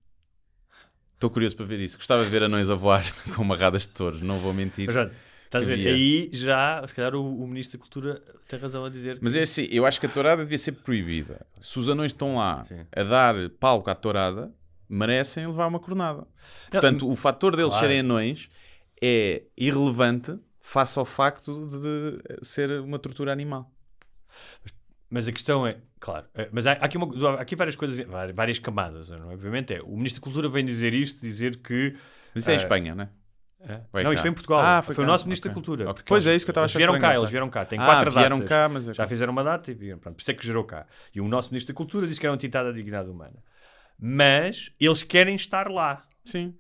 [1.14, 1.97] Estou curioso para ver isso.
[1.97, 3.05] Gostava de ver anões a voar
[3.36, 4.86] com amarradas de touros, não vou mentir.
[4.88, 5.12] Mas olha,
[5.44, 5.74] estás a ver?
[5.74, 5.92] Havia.
[5.94, 9.18] Aí já, se calhar, o, o Ministro da Cultura tem razão a dizer.
[9.22, 11.47] Mas que- é assim, eu acho que a tourada devia ser proibida.
[11.61, 12.84] Se os anões estão lá Sim.
[12.94, 14.53] a dar palco à tourada,
[14.88, 16.26] merecem levar uma cornada.
[16.68, 17.86] Portanto, o fator deles claro.
[17.86, 18.51] serem anões
[19.01, 20.36] é irrelevante
[20.66, 23.70] face ao facto de ser uma tortura animal.
[25.08, 28.04] Mas a questão é, claro, é, mas há, há aqui, uma- há aqui várias coisas,
[28.34, 29.14] várias, camadas, é?
[29.16, 31.94] Obviamente é, o Ministro da Cultura vem dizer isto, dizer que...
[32.34, 33.08] Mas isso é em Ah, Espanha, não é?
[33.60, 33.80] é?
[33.92, 34.14] Vai não, cá.
[34.14, 34.58] isto foi em Portugal.
[34.60, 35.50] Ah, foi foi o nosso Ministro ok.
[35.50, 35.84] da Cultura.
[35.84, 35.94] Ok.
[35.94, 37.30] porque Pois é, eles- isso que eu estava a achar vieram cá, eles tá.
[37.30, 37.64] vieram cá.
[37.64, 38.48] Tem Ah, quatro vieram datas.
[38.48, 40.00] cá, mas é- Já fizeram uma data e vieram.
[40.00, 40.86] Pronto, por isso é que gerou cá.
[41.14, 43.42] E o nosso Ministro da Cultura disse que era um titado da dignidade humana.
[43.98, 46.02] Mas eles querem estar lá.
[46.24, 46.54] Sim.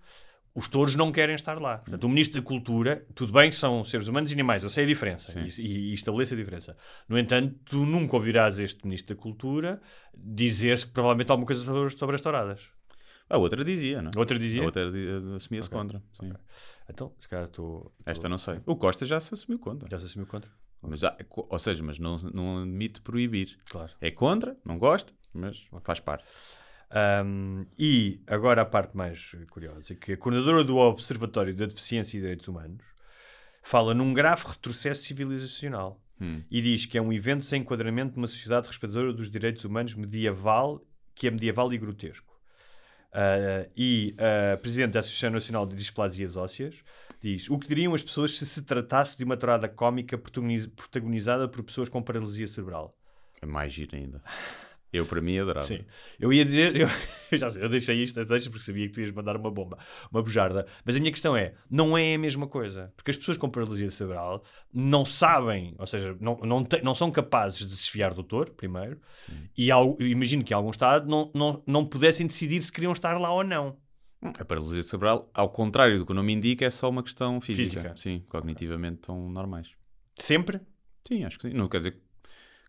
[0.56, 1.78] Os touros não querem estar lá.
[1.78, 4.84] Portanto, o Ministro da Cultura, tudo bem que são seres humanos e animais, eu sei
[4.84, 6.76] a diferença e, e, e estabeleço a diferença.
[7.08, 9.80] No entanto, tu nunca ouvirás este Ministro da Cultura
[10.16, 12.68] dizer-se que provavelmente alguma coisa sobre, sobre as touradas.
[13.28, 14.18] A outra dizia, não é?
[14.18, 14.62] Outra dizia?
[14.62, 14.84] A outra
[15.36, 15.78] assumia-se Ok.
[15.78, 16.02] contra.
[16.20, 16.32] sim.
[16.88, 17.92] Então, se calhar estou.
[18.06, 18.60] Esta não sei.
[18.64, 19.88] O Costa já se assumiu contra.
[19.90, 20.50] Já se assumiu contra?
[20.80, 23.58] Mas co- ou seja, mas não, não admite proibir.
[23.68, 23.92] Claro.
[24.00, 26.24] É contra, não gosta, mas faz parte.
[27.24, 32.20] Um, e agora a parte mais curiosa, que a coordenadora do Observatório da Deficiência e
[32.20, 32.84] Direitos Humanos
[33.62, 36.42] fala num grave retrocesso civilizacional Hum.
[36.50, 40.82] e diz que é um evento sem enquadramento numa sociedade respeitadora dos direitos humanos medieval,
[41.14, 42.34] que é medieval e grotesco.
[43.12, 44.14] Ah, e
[44.52, 46.82] a Presidente da Associação Nacional de Displasias Ósseas
[47.20, 51.46] diz o que diriam as pessoas se se tratasse de uma tourada cómica protagoniz- protagonizada
[51.48, 52.96] por pessoas com paralisia cerebral.
[53.42, 54.22] É mais giro ainda.
[54.92, 55.66] Eu, para mim, adorava.
[55.66, 55.84] Sim.
[56.18, 56.88] Eu ia dizer, eu,
[57.32, 59.76] eu já sei, eu deixei isto, deixa porque sabia que tu ias mandar uma bomba,
[60.10, 60.64] uma bujarda.
[60.84, 62.92] Mas a minha questão é, não é a mesma coisa.
[62.96, 67.10] Porque as pessoas com paralisia cerebral não sabem, ou seja, não, não, te- não são
[67.10, 69.00] capazes de se desfiar do touro, primeiro,
[69.58, 73.18] e ao, imagino que em algum estado não, não, não pudessem decidir se queriam estar
[73.20, 73.76] lá ou não.
[74.22, 77.68] A paralisia cerebral, ao contrário do que o nome indica, é só uma questão física.
[77.70, 77.96] Física.
[77.96, 79.68] Sim, cognitivamente estão normais.
[80.18, 80.60] Sempre?
[81.06, 81.54] Sim, acho que sim.
[81.54, 82.00] Não quer dizer que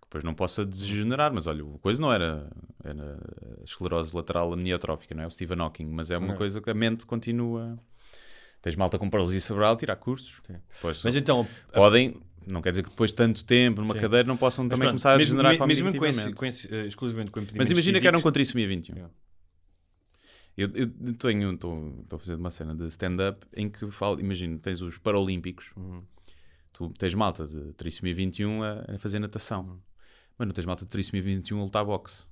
[0.08, 2.50] depois não possa degenerar, mas olha, a coisa não era,
[2.84, 3.20] era
[3.66, 5.28] esclerose lateral amniotrófica, não é?
[5.28, 6.36] O Stephen Hawking, mas é uma Não.
[6.38, 7.78] coisa que a mente continua.
[8.62, 10.42] Tens malta com paralisia cerebral, tirar cursos.
[11.04, 14.00] Mas então, podem, não quer dizer que depois de tanto tempo numa Sim.
[14.02, 16.74] cadeira não possam também pronto, começar a mesmo, degenerar me- mesmo com esse, com esse,
[16.74, 18.96] eh, exclusivamente com Mas imagina que eram com físicos, trissomia 21.
[18.96, 19.14] Yeah.
[20.58, 24.82] Eu, eu tenho, estou a fazer uma cena de stand-up em que falo, imagina, tens
[24.82, 26.02] os Paralímpicos, Uhum.
[26.74, 29.80] tu tens malta de trissomia 21 a, a fazer natação, Uhum.
[30.38, 32.24] Mas não tens malta de trissomia 21 a lutar boxe.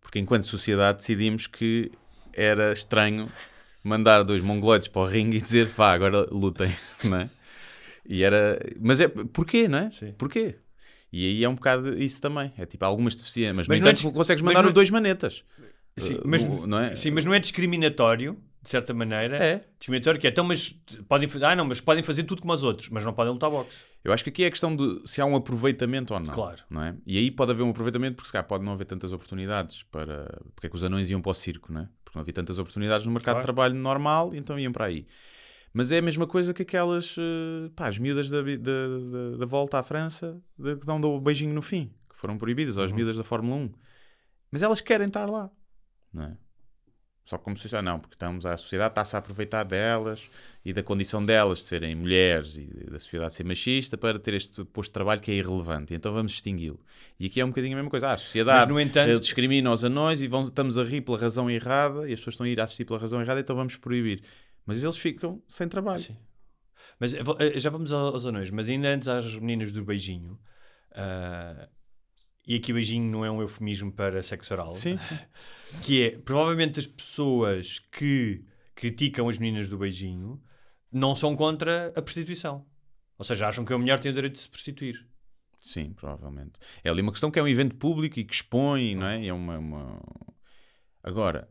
[0.00, 1.90] Porque enquanto sociedade decidimos que
[2.32, 3.30] era estranho
[3.82, 6.70] mandar dois mongoloides para o ringue e dizer vá, agora lutem,
[7.04, 7.30] não é?
[8.08, 9.90] E era, mas é, porquê, não é?
[9.90, 10.12] Sim.
[10.16, 10.56] Porquê?
[11.12, 12.52] E aí é um bocado isso também.
[12.56, 14.74] É tipo, algumas deficiências, mas, Mas no não é entanto dis- consegues mandar não- os
[14.74, 15.44] dois manetas.
[15.98, 16.94] Sim, mas, não é?
[16.94, 19.36] sim, mas não é discriminatório, de certa maneira.
[19.36, 19.60] É.
[19.78, 20.70] Discriminatório que é, então, mas
[21.08, 23.48] podem fazer, ah, não, mas podem fazer tudo como os outros, mas não podem lutar
[23.48, 23.78] boxe.
[24.04, 26.32] Eu acho que aqui é a questão de se há um aproveitamento ou não.
[26.32, 26.62] Claro.
[26.68, 26.94] Não é?
[27.06, 30.26] E aí pode haver um aproveitamento porque se calhar pode não haver tantas oportunidades para.
[30.54, 31.88] Porque é que os anões iam para o circo, não é?
[32.04, 33.42] Porque não havia tantas oportunidades no mercado Claro.
[33.42, 35.06] de trabalho normal, então iam para aí.
[35.72, 37.16] Mas é a mesma coisa que aquelas.
[37.18, 41.20] eh, Pá, as miúdas da, da, da- da volta à França de- que dão o
[41.20, 42.96] beijinho no fim, que foram proibidas, ou as Uhum.
[42.96, 43.72] miúdas da Fórmula 1.
[44.50, 45.50] Mas elas querem estar lá,
[46.12, 46.36] não é?
[47.26, 50.22] Só como se ah, não, porque estamos, a sociedade está-se a aproveitar delas
[50.64, 54.64] e da condição delas de serem mulheres e da sociedade ser machista para ter este
[54.64, 55.92] posto de trabalho que é irrelevante.
[55.92, 56.78] Então vamos extingui-lo.
[57.18, 58.06] E aqui é um bocadinho a mesma coisa.
[58.08, 61.00] Ah, a sociedade Mas, no entanto- eh, discrimina os anões e vão, estamos a rir
[61.00, 63.56] pela razão errada e as pessoas estão a ir a assistir pela razão errada, então
[63.56, 64.22] vamos proibir.
[64.64, 66.02] Mas eles ficam sem trabalho.
[66.02, 66.16] Sim.
[67.00, 70.38] Mas eh, eh, já vamos ao- aos anões, mas ainda antes às meninas do beijinho.
[70.92, 71.68] ah,
[72.46, 74.72] e aqui beijinho não é um eufemismo para sexo oral.
[74.74, 74.98] Sim.
[75.82, 78.44] Que é, provavelmente as pessoas que
[78.74, 80.40] criticam as meninas do beijinho
[80.92, 82.64] não são contra a prostituição.
[83.18, 85.06] Ou seja, acham que a mulher tem o direito de se prostituir.
[85.58, 86.52] Sim, provavelmente.
[86.84, 89.22] É ali uma questão que é um evento público e que expõe, não é?
[89.22, 90.02] E é uma, uma-
[91.02, 91.48] Agora,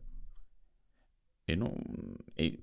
[1.48, 1.76] eu não...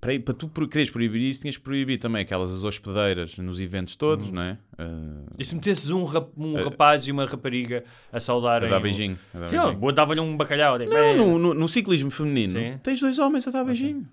[0.00, 3.96] Para, para tu quereres proibir isso, tinhas que proibir também aquelas as hospedeiras nos eventos
[3.96, 4.34] todos, Uhum.
[4.34, 4.58] não é?
[4.78, 8.68] Ah, E se metesses um, rap- um rapaz e uma rapariga a saudarem...
[8.68, 9.18] a dar beijinho.
[9.34, 9.92] a dar Sim, beijinho.
[9.92, 10.78] dava-lhe um bacalhau.
[10.78, 12.78] Não, no, no- no ciclismo feminino, Sim.
[12.82, 14.06] tens dois homens a dar beijinho.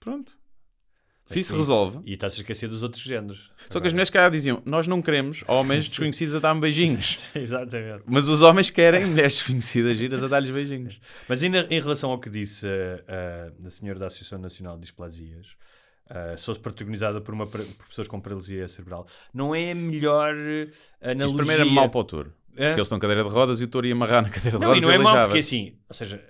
[0.00, 0.36] Pronto.
[1.26, 1.98] Se isso resolve.
[2.04, 3.50] E estás a esquecer dos outros géneros.
[3.68, 7.30] Só que as mulheres cara diziam, nós não queremos homens desconhecidos a dar beijinhos.
[7.34, 8.04] Exatamente.
[8.06, 11.00] Mas os homens querem mulheres desconhecidas giras a dar-lhes beijinhos.
[11.28, 14.82] Mas ainda em relação ao que disse a, a, a senhora da Associação Nacional de
[14.82, 15.56] Displasias,
[16.08, 20.32] uh, sou protagonizada por, uma, por pessoas com paralisia cerebral, não é a melhor
[21.02, 21.26] analogia...
[21.26, 22.32] Isto primeiro é mau para o touro.
[22.52, 22.68] É?
[22.68, 24.76] Porque eles estão cadeira de rodas e o touro ia amarrar na cadeira de Não,
[24.76, 26.22] e rodas não é mau porque assim, ou seja,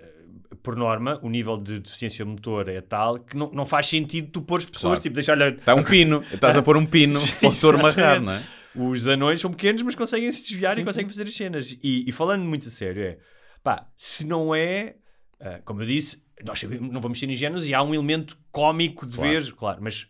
[0.67, 4.43] por norma, o nível de deficiência motora é tal que não, não faz sentido tu
[4.43, 5.01] pôres pessoas, Claro.
[5.01, 5.45] tipo, deixar-lhe...
[5.55, 6.25] Está um pino.
[6.33, 8.25] Estás a pôr um pino para o amarrar, Exatamente.
[8.25, 8.91] não é?
[8.91, 11.79] Os anões são pequenos, mas conseguem se desviar Sim, e conseguem fazer as cenas.
[11.85, 13.19] E, e falando muito a sério, é
[13.63, 14.97] pá, se não é,
[15.41, 19.07] ah, como eu disse, nós sabemos- não vamos ser ingênuos e há um elemento cómico
[19.07, 19.31] de Claro.
[19.31, 20.09] ver, claro, mas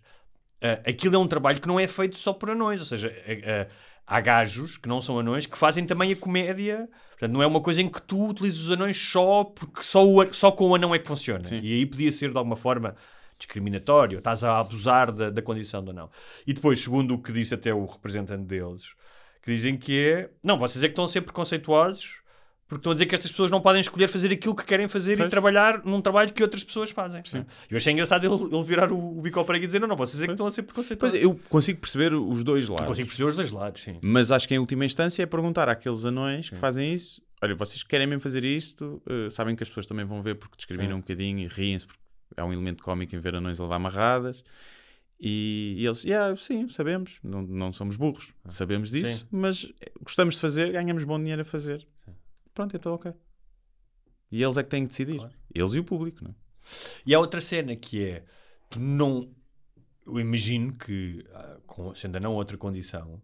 [0.63, 3.13] ah, aquilo é um trabalho que não é feito só por anões, ou seja,
[3.45, 3.67] ah,
[4.07, 6.89] há gajos que não são anões que fazem também a comédia.
[7.11, 10.33] Portanto, não é uma coisa em que tu utilizes os anões só porque só, o,
[10.33, 11.45] só com o anão é que funciona.
[11.45, 11.61] Sim.
[11.63, 12.95] E aí podia ser de alguma forma
[13.39, 16.11] discriminatório, estás a abusar da, da condição do anão.
[16.47, 18.95] E depois, segundo o que disse até o representante deles,
[19.43, 22.21] que dizem que é, não, vocês é que estão a ser preconceituosos
[22.69, 25.15] porque estão a dizer que estas pessoas não podem escolher fazer aquilo que querem fazer
[25.15, 25.31] e Pois.
[25.31, 27.23] trabalhar num trabalho que outras pessoas fazem.
[27.71, 29.97] Eu achei engraçado ele, ele virar o, o bico ao prego e dizer, não, não,
[29.97, 31.21] vocês é que estão a ser Pois, preconceituosos.
[31.23, 32.89] eu consigo perceber os dois Eu lados.
[32.89, 33.99] consigo perceber os dois lados, sim.
[34.03, 37.83] Mas acho que em última instância é perguntar àqueles anões que fazem isso: olha, vocês
[37.85, 39.01] querem mesmo fazer isto?
[39.09, 42.01] Eh, sabem que as pessoas também vão ver porque discriminam um bocadinho e riem-se porque
[42.37, 44.43] há um elemento cómico em ver anões a levar amarradas.
[45.21, 49.27] E, e eles, yeah, sim, sabemos, não, não somos burros, sabemos disso, Sim.
[49.31, 49.67] mas
[50.03, 51.87] gostamos de fazer, ganhamos bom dinheiro a fazer.
[52.57, 53.13] Pronto, então ok.
[54.33, 55.19] E eles é que têm que decidir.
[55.19, 55.35] Claro.
[55.55, 56.35] Eles e o público, não é?
[57.05, 58.25] E há outra cena que é,
[58.71, 59.31] tu não,
[60.07, 61.59] eu imagino que, ah,
[61.95, 63.23] sendo a não outra condição,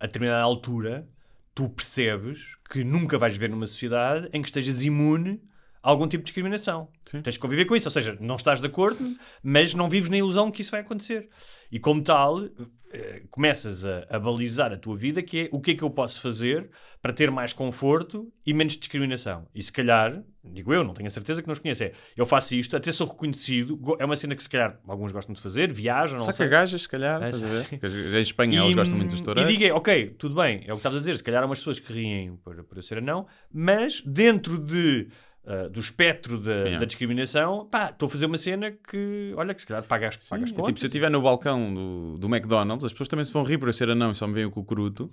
[0.00, 1.06] a determinada altura,
[1.54, 5.42] tu percebes que nunca vais viver numa sociedade em que estejas imune
[5.82, 6.88] a algum tipo de discriminação.
[7.04, 7.20] Sim.
[7.20, 8.98] Tens de conviver com isso, ou seja, não estás de acordo,
[9.42, 11.28] mas não vives na ilusão que isso vai acontecer.
[11.70, 12.48] E como tal,
[12.92, 15.90] eh, começas a, a balizar a tua vida, que é o que é que eu
[15.90, 16.68] posso fazer
[17.00, 19.46] para ter mais conforto e menos discriminação.
[19.54, 22.26] E se calhar, digo eu, não tenho a certeza que não os conheço, é eu
[22.26, 25.72] faço isto, até sou reconhecido, é uma cena que se calhar alguns gostam de fazer,
[25.72, 28.16] viajam, não Saca gajas, se calhar, É, ver?
[28.18, 29.52] Em Espanha eles gostam muito dos E toureiros.
[29.52, 31.16] diga, ok, tudo bem, é o que estavas a dizer.
[31.16, 35.08] Se calhar há umas pessoas que riem por, por eu ser anão, mas dentro de,
[35.44, 39.62] ah, do espectro da, da discriminação, pá, estou a fazer uma cena que, olha, que
[39.62, 40.68] se calhar pagas, pagas Sim, é contas.
[40.68, 43.58] tipo, se eu estiver no balcão do, do McDonald's, as pessoas também se vão rir
[43.58, 45.08] por eu ser anão e só me veem o cucuruto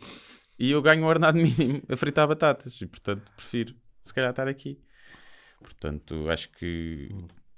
[0.60, 4.48] e eu ganho um ordenado mínimo a fritar batatas e, portanto, prefiro se calhar estar
[4.48, 4.80] aqui.
[5.62, 7.10] Portanto, acho que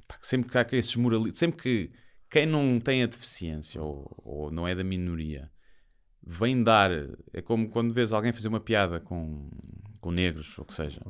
[0.08, 1.92] pá, sempre que há esses moralistas, sempre que
[2.30, 5.50] quem não tem a deficiência ou, ou não é da minoria
[6.22, 6.92] vem dar,
[7.34, 9.50] é como quando vês alguém fazer uma piada com,
[10.00, 11.02] com negros ou o que seja,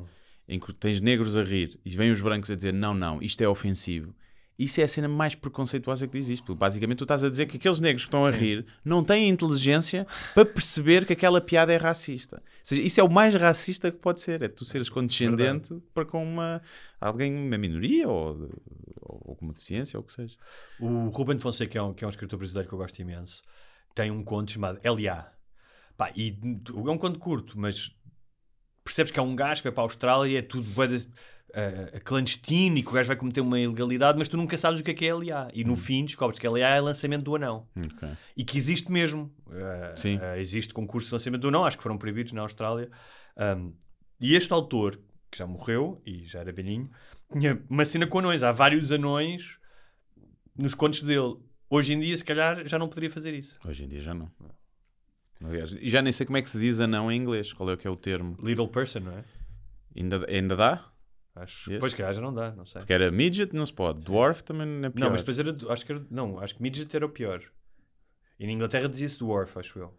[0.50, 3.40] em que tens negros a rir e vêm os brancos a dizer não, não, isto
[3.40, 4.12] é ofensivo.
[4.58, 6.42] Isso é a cena mais preconceituosa que existe.
[6.44, 9.26] Porque basicamente tu estás a dizer que aqueles negros que estão a rir não têm
[9.30, 12.36] inteligência para perceber que aquela piada é racista.
[12.36, 14.42] Ou seja, isso é o mais racista que pode ser.
[14.42, 16.60] É tu seres condescendente para com uma,
[17.00, 18.52] alguém, uma minoria ou, de-
[19.00, 20.36] ou com uma deficiência ou o que seja.
[20.78, 23.40] O Ruben Fonseca, que é um, que é um escritor brasileiro que eu gosto imenso,
[23.94, 25.32] tem um conto chamado L.A.
[25.96, 27.94] Pá, e é um conto curto, mas
[28.90, 31.06] percebes que é um gajo que vai para a Austrália e é tudo de-
[31.52, 34.84] eh, clandestino e que o gajo vai cometer uma ilegalidade, mas tu nunca sabes o
[34.84, 35.48] que é que é L.A.
[35.52, 36.76] E no fim descobres que L.A.
[36.76, 37.66] é lançamento do anão.
[37.76, 38.08] Ok.
[38.36, 39.32] E que existe mesmo.
[39.50, 40.18] Eh, Sim.
[40.22, 42.88] eh, existe concurso de lançamento do anão, acho que foram proibidos na Austrália.
[43.36, 43.72] Um,
[44.20, 46.90] e este autor, que já morreu e já era velhinho,
[47.32, 48.42] tinha uma cena com anões.
[48.42, 49.56] Há vários anões
[50.56, 51.36] nos contos dele.
[51.68, 53.58] Hoje em dia, se calhar, já não poderia fazer isso.
[53.66, 54.30] Hoje em dia já não.
[55.42, 57.52] Aliás, e já nem sei como é que se diz anão em inglês.
[57.52, 58.36] Qual é o que é o termo?
[58.42, 59.24] Little person, não é?
[59.96, 60.84] Ainda, ainda dá?
[61.34, 61.70] Acho.
[61.70, 61.80] Esse?
[61.80, 62.80] Pois que já não dá, não sei.
[62.80, 64.00] Porque era midget, não se pode.
[64.00, 65.04] Dwarf também não é pior.
[65.04, 65.56] Não, mas depois era.
[65.72, 66.02] Acho que era.
[66.10, 67.42] Não, acho que midget era o pior.
[68.38, 69.94] E na Inglaterra dizia-se dwarf, acho eu.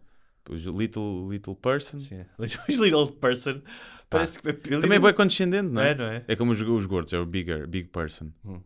[0.48, 2.00] Os little, little person.
[2.00, 2.24] Sim.
[2.38, 3.62] Os little person.
[4.10, 4.52] Parece que.
[4.52, 5.90] Também é bem condescendente, não é?
[5.90, 6.24] É, não é?
[6.26, 8.30] É como os, os gordos, é o bigger, big person.
[8.44, 8.60] Hum.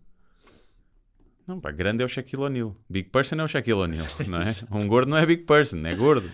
[1.47, 2.77] Não, pá, grande é o Shaquille O'Neal.
[2.89, 4.55] Big person é o Shaquille O'Neal, não é?
[4.71, 6.29] Um gordo não é big person, é gordo.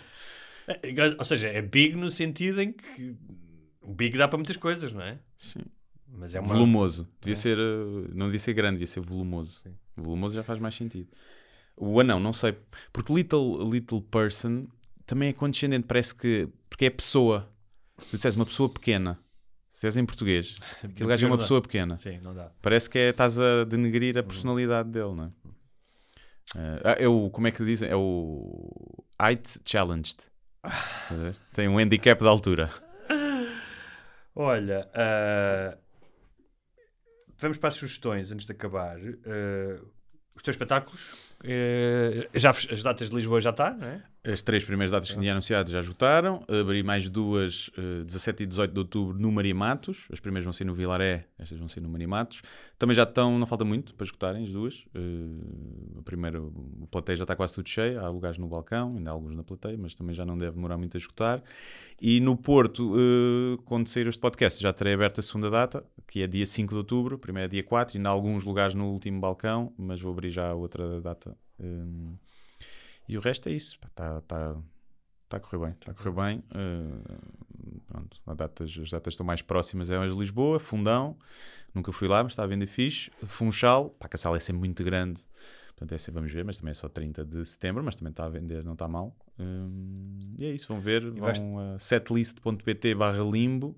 [0.67, 3.17] É, Ou seja, é big no sentido em que.
[3.81, 5.19] O big dá para muitas coisas, não é?
[5.39, 5.63] Sim.
[6.09, 6.49] Mas é uma.
[6.55, 7.09] Volumoso.
[7.21, 7.37] Devia É.
[7.37, 9.61] ser, uh, não devia ser grande, devia ser volumoso.
[9.63, 9.75] Sim.
[9.97, 11.09] Volumoso já faz mais sentido.
[11.77, 12.57] O anão, não sei.
[12.93, 14.67] Porque little, little person
[15.07, 16.49] também é condescendente, parece que.
[16.71, 17.49] Porque é pessoa.
[17.99, 19.19] Se tu disseres uma pessoa pequena,
[19.71, 21.97] se disseres em português, aquele gajo é uma pessoa pequena.
[21.99, 22.53] Sim, não dá.
[22.63, 24.21] Parece que é, estás a denegrir Uhum.
[24.21, 25.31] a personalidade dele, não é?
[26.85, 27.89] Ah, é o, como é que dizem?
[27.89, 30.17] É o height challenged.
[31.53, 32.71] Tem um handicap de altura.
[34.35, 35.77] Olha, ah,
[37.37, 38.97] vamos para as sugestões antes de acabar.
[38.97, 39.83] Ah,
[40.35, 44.03] os teus espetáculos, eh, já, as datas de Lisboa já está, é?
[44.25, 46.45] As três primeiras datas que tinha anunciado já esgotaram.
[46.49, 50.07] Abri mais duas, eh, 17 e 18 de outubro, no Marimatos.
[50.13, 52.41] As primeiras vão ser no Vilaré, estas vão ser no Marimatos.
[52.79, 54.85] Também já estão, não falta muito para esgotarem as duas.
[54.95, 57.99] Eh, a primeira, o plateia já está quase tudo cheio.
[57.99, 60.79] Há lugares no balcão, ainda há alguns na plateia, mas também já não deve demorar
[60.79, 61.43] muito a esgotar.
[62.01, 66.23] E no Porto, eh, quando sair este podcast, já terei aberto a segunda data, que
[66.23, 67.19] é dia 5 de outubro.
[67.19, 70.55] Primeiro é dia 4, ainda há alguns lugares no último balcão, mas vou abrir já
[70.55, 71.32] outra data.
[71.63, 72.17] Eh,
[73.09, 73.79] e o resto é isso.
[73.87, 74.57] Está tá,
[75.29, 75.73] tá a correr bem.
[75.73, 76.39] Está a correr bem.
[76.51, 81.17] Uh, pronto, há datas, as datas estão mais próximas é as de Lisboa, Fundão.
[81.75, 83.11] Nunca fui lá, mas está a vender fixe.
[83.25, 85.21] Funchal, pá, que a sala é sempre muito grande.
[85.75, 88.29] Portanto, é vamos ver, mas também é só 30 de setembro, mas também está a
[88.29, 89.17] vender, não está mal.
[89.39, 91.11] Um, e é isso, vão ver.
[91.11, 93.77] vais- Vão a setlist.pt barra limbo.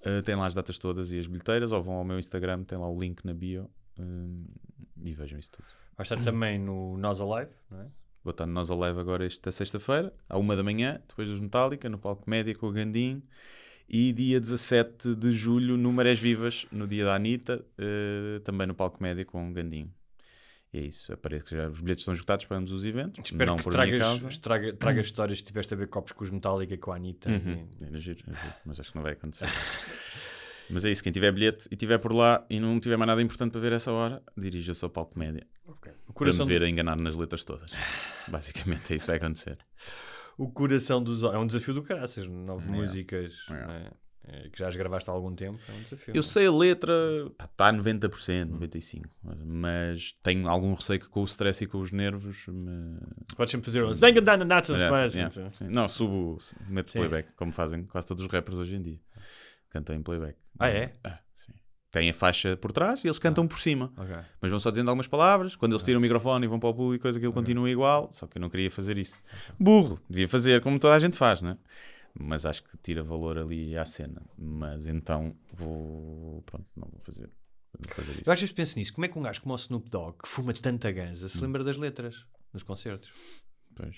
[0.00, 2.78] Uh, tem lá as datas todas e as bilheteiras, ou vão ao meu Instagram, tem
[2.78, 3.68] lá o link na bio.
[3.98, 4.44] um,
[5.02, 5.66] e vejam isso tudo.
[5.98, 7.86] Vai estar também no Nós Alive, não é?
[8.22, 11.88] Vou estar no Nós Alive agora esta sexta-feira, à uma da manhã, depois dos Metallica,
[11.88, 13.20] no palco média com o Gandim.
[13.88, 18.74] E dia 17 de julho no Marés Vivas, no dia da Anitta, eh, também no
[18.74, 19.90] palco média com o Gandim.
[20.72, 23.24] E é isso, aparece que já os bilhetes estão esgotados para ambos os eventos.
[23.24, 24.40] Espero não que por minha tragas, causa.
[24.40, 27.28] traga, tragas histórias se tiveste a ver copos com os Metallica e com a Anitta.
[27.28, 27.66] Uhum.
[27.80, 29.48] Era giro, era giro, mas acho que não vai acontecer.
[30.70, 33.22] mas é isso, quem tiver bilhete e tiver por lá e não tiver mais nada
[33.22, 35.46] importante para ver essa hora, dirija-se ao palco média.
[36.06, 37.70] O Para me ver a enganar nas letras todas.
[38.28, 39.58] Basicamente é isso que vai acontecer.
[40.36, 41.22] o coração dos.
[41.22, 42.26] É um desafio do caraças.
[42.26, 42.70] Nove É.
[42.70, 43.66] músicas É.
[43.66, 43.90] não é?
[44.30, 45.58] É, que já as gravaste há algum tempo.
[45.68, 46.14] É um desafio.
[46.14, 46.92] Eu sei a letra,
[47.30, 49.04] está a 90%, 95%,
[49.46, 52.46] mas, tenho algum receio que com o stress e com os nervos.
[52.46, 52.98] Me...
[53.34, 53.88] Podes sempre fazer um.
[55.70, 56.38] Não, subo,
[56.68, 59.00] meto playback, como fazem quase todos os rappers hoje em dia.
[59.70, 60.38] Cantam em playback.
[60.58, 60.96] Ah, é?
[61.04, 61.52] Ah, sim.
[61.90, 63.92] Tem a faixa por trás e eles cantam por cima.
[63.96, 64.14] Ok.
[64.40, 65.56] Mas vão só dizendo algumas palavras.
[65.56, 68.10] Quando eles tiram o microfone e vão para o público, coisa que ele continua igual.
[68.12, 69.16] Só que eu não queria fazer isso.
[69.58, 70.00] Burro.
[70.08, 71.56] Devia fazer como toda a gente faz, né?
[72.18, 74.20] Mas acho que tira valor ali à cena.
[74.36, 76.42] Mas então vou.
[76.46, 77.30] Pronto, não vou fazer.
[77.78, 78.22] Vou fazer isso.
[78.26, 78.92] Eu às vezes penso nisso.
[78.92, 81.28] Como é que um gajo como o Snoop Dogg, que fuma tanta ganza, Hum.
[81.28, 83.12] se lembra das letras nos concertos?
[83.76, 83.96] Pois.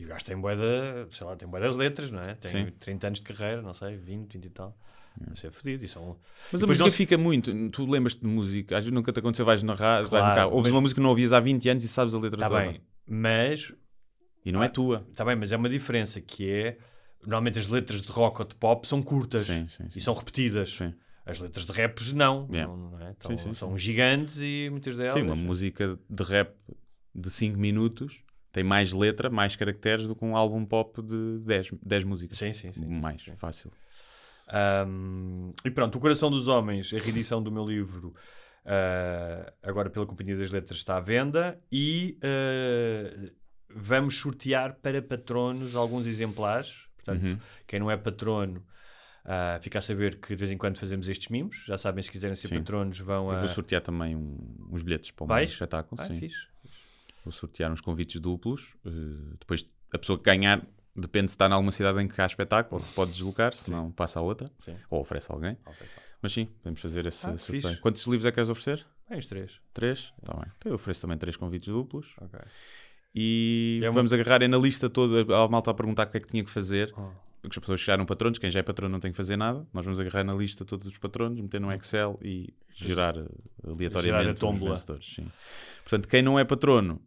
[0.00, 2.34] E o gajo tem bué da, sei lá, tem bué das letras, não é?
[2.34, 2.72] Tem Sim.
[2.80, 4.76] 30 anos de carreira, não sei, 20, 20 e tal.
[5.20, 5.84] Deve ser fodido.
[5.84, 6.16] E são...
[6.50, 7.52] Mas a música não fica muito.
[7.70, 8.78] Tu lembras-te de música?
[8.78, 10.80] Às vezes nunca te aconteceu, vais na rádio, vais no Claro, carro, ouves mas- uma
[10.80, 12.60] música que não ouvias há 20 anos e sabes a letra Está toda.
[12.60, 13.72] bem, mas
[14.44, 15.06] E não é tua.
[15.10, 16.78] Está bem, mas é uma diferença que é
[17.22, 19.90] normalmente as letras de rock ou de pop são curtas sim, sim.
[19.94, 20.76] e são repetidas.
[20.76, 20.94] Sim.
[21.26, 22.72] As letras de rap não, Yeah.
[22.74, 23.10] não, não é?
[23.10, 25.12] Então, Sim, sim, são gigantes e muitas delas.
[25.12, 26.54] Sim, uma música de rap
[27.14, 28.22] de 5 minutos
[28.52, 32.38] tem mais letra, mais caracteres do que um álbum pop de 10, 10 músicas.
[32.38, 32.84] Sim, sim, sim.
[32.86, 33.70] Mais, fácil.
[34.48, 38.14] Ahm, e pronto, O Coração dos Homens, a reedição do meu livro,
[38.64, 43.30] ah, agora pela Companhia das Letras, está à venda e ah,
[43.72, 46.86] vamos sortear para patronos alguns exemplares.
[46.96, 47.38] Portanto, Uhum.
[47.66, 48.64] quem não é patrono.
[49.24, 51.64] ah, fica a saber que de vez em quando fazemos estes mimos.
[51.66, 52.58] Já sabem, se quiserem ser Sim.
[52.58, 53.38] patronos, vão Eu a.
[53.40, 56.00] vou sortear também um- uns bilhetes para o meu espetáculo.
[56.00, 56.18] Ah, sim.
[56.18, 56.48] fixe.
[57.30, 58.74] Sortear uns convites duplos.
[58.84, 58.90] eh,
[59.40, 60.64] depois a pessoa que ganhar,
[60.94, 63.70] depende se está em alguma cidade em que há espetáculo, ou se pode deslocar, se
[63.70, 64.76] não passa a outra, Sim.
[64.90, 65.56] ou oferece a alguém.
[66.22, 67.62] Mas sim, podemos fazer esse Ah, sorteio.
[67.62, 67.80] fixe.
[67.80, 68.86] Quantos livros é que queres oferecer?
[69.08, 69.60] Bem, os três.
[69.72, 70.12] Três?
[70.24, 70.44] Tá bem.
[70.58, 72.14] Então eu ofereço também três convites duplos.
[73.14, 75.34] E É vamos agarrar é na lista toda.
[75.36, 76.92] A malta a perguntar o que é que tinha que fazer.
[76.96, 77.10] Ah.
[77.42, 79.66] Porque as pessoas chegaram patronos, quem já é patrono não tem que fazer nada.
[79.72, 83.24] Nós vamos agarrar na lista todos os patronos, meter no Excel e gerar eh,
[83.66, 85.06] aleatoriamente Gerar a os vencedores.
[85.14, 85.26] Sim.
[85.82, 87.00] Portanto, quem não é patrono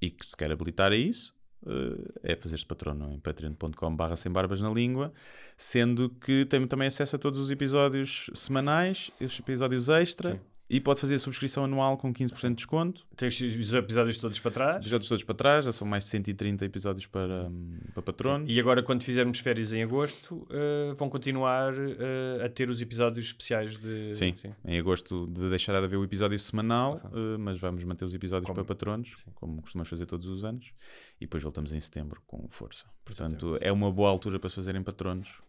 [0.00, 1.34] e que se quer habilitar a isso,
[1.66, 5.12] eh, é fazer-se patrono em patreon.com.br sem barbas na língua,
[5.56, 10.32] sendo que tem também acesso a todos os episódios semanais, os episódios extra.
[10.32, 10.40] Sim.
[10.72, 13.04] E pode fazer a subscrição anual com 15% de desconto.
[13.16, 14.76] Tem os os episódios todos para trás.
[14.76, 17.50] Episódios todos para trás, já são mais de 130 episódios para,
[17.92, 18.48] para patronos.
[18.48, 23.26] E agora, quando fizermos férias em agosto, eh, vão continuar eh, a ter os episódios
[23.26, 24.14] especiais de.
[24.14, 28.14] Sim, em agosto de deixar de haver o episódio semanal, eh, mas vamos manter os
[28.14, 30.72] episódios Como- para patronos, como costumamos fazer todos os anos,
[31.20, 32.86] e depois voltamos em setembro com força.
[33.04, 35.42] Portanto, é uma boa altura para se fazerem patronos,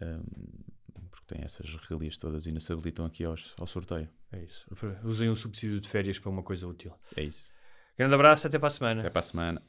[0.00, 0.77] hum, porque
[1.28, 4.08] têm essas regalias todas e não se habilitam aqui aos, ao sorteio.
[4.32, 4.66] É isso.
[5.04, 6.92] Usem o subsídio de férias para uma coisa útil.
[7.16, 7.52] É isso.
[7.96, 9.00] Grande abraço, até para a semana.
[9.00, 9.62] Até para a semana.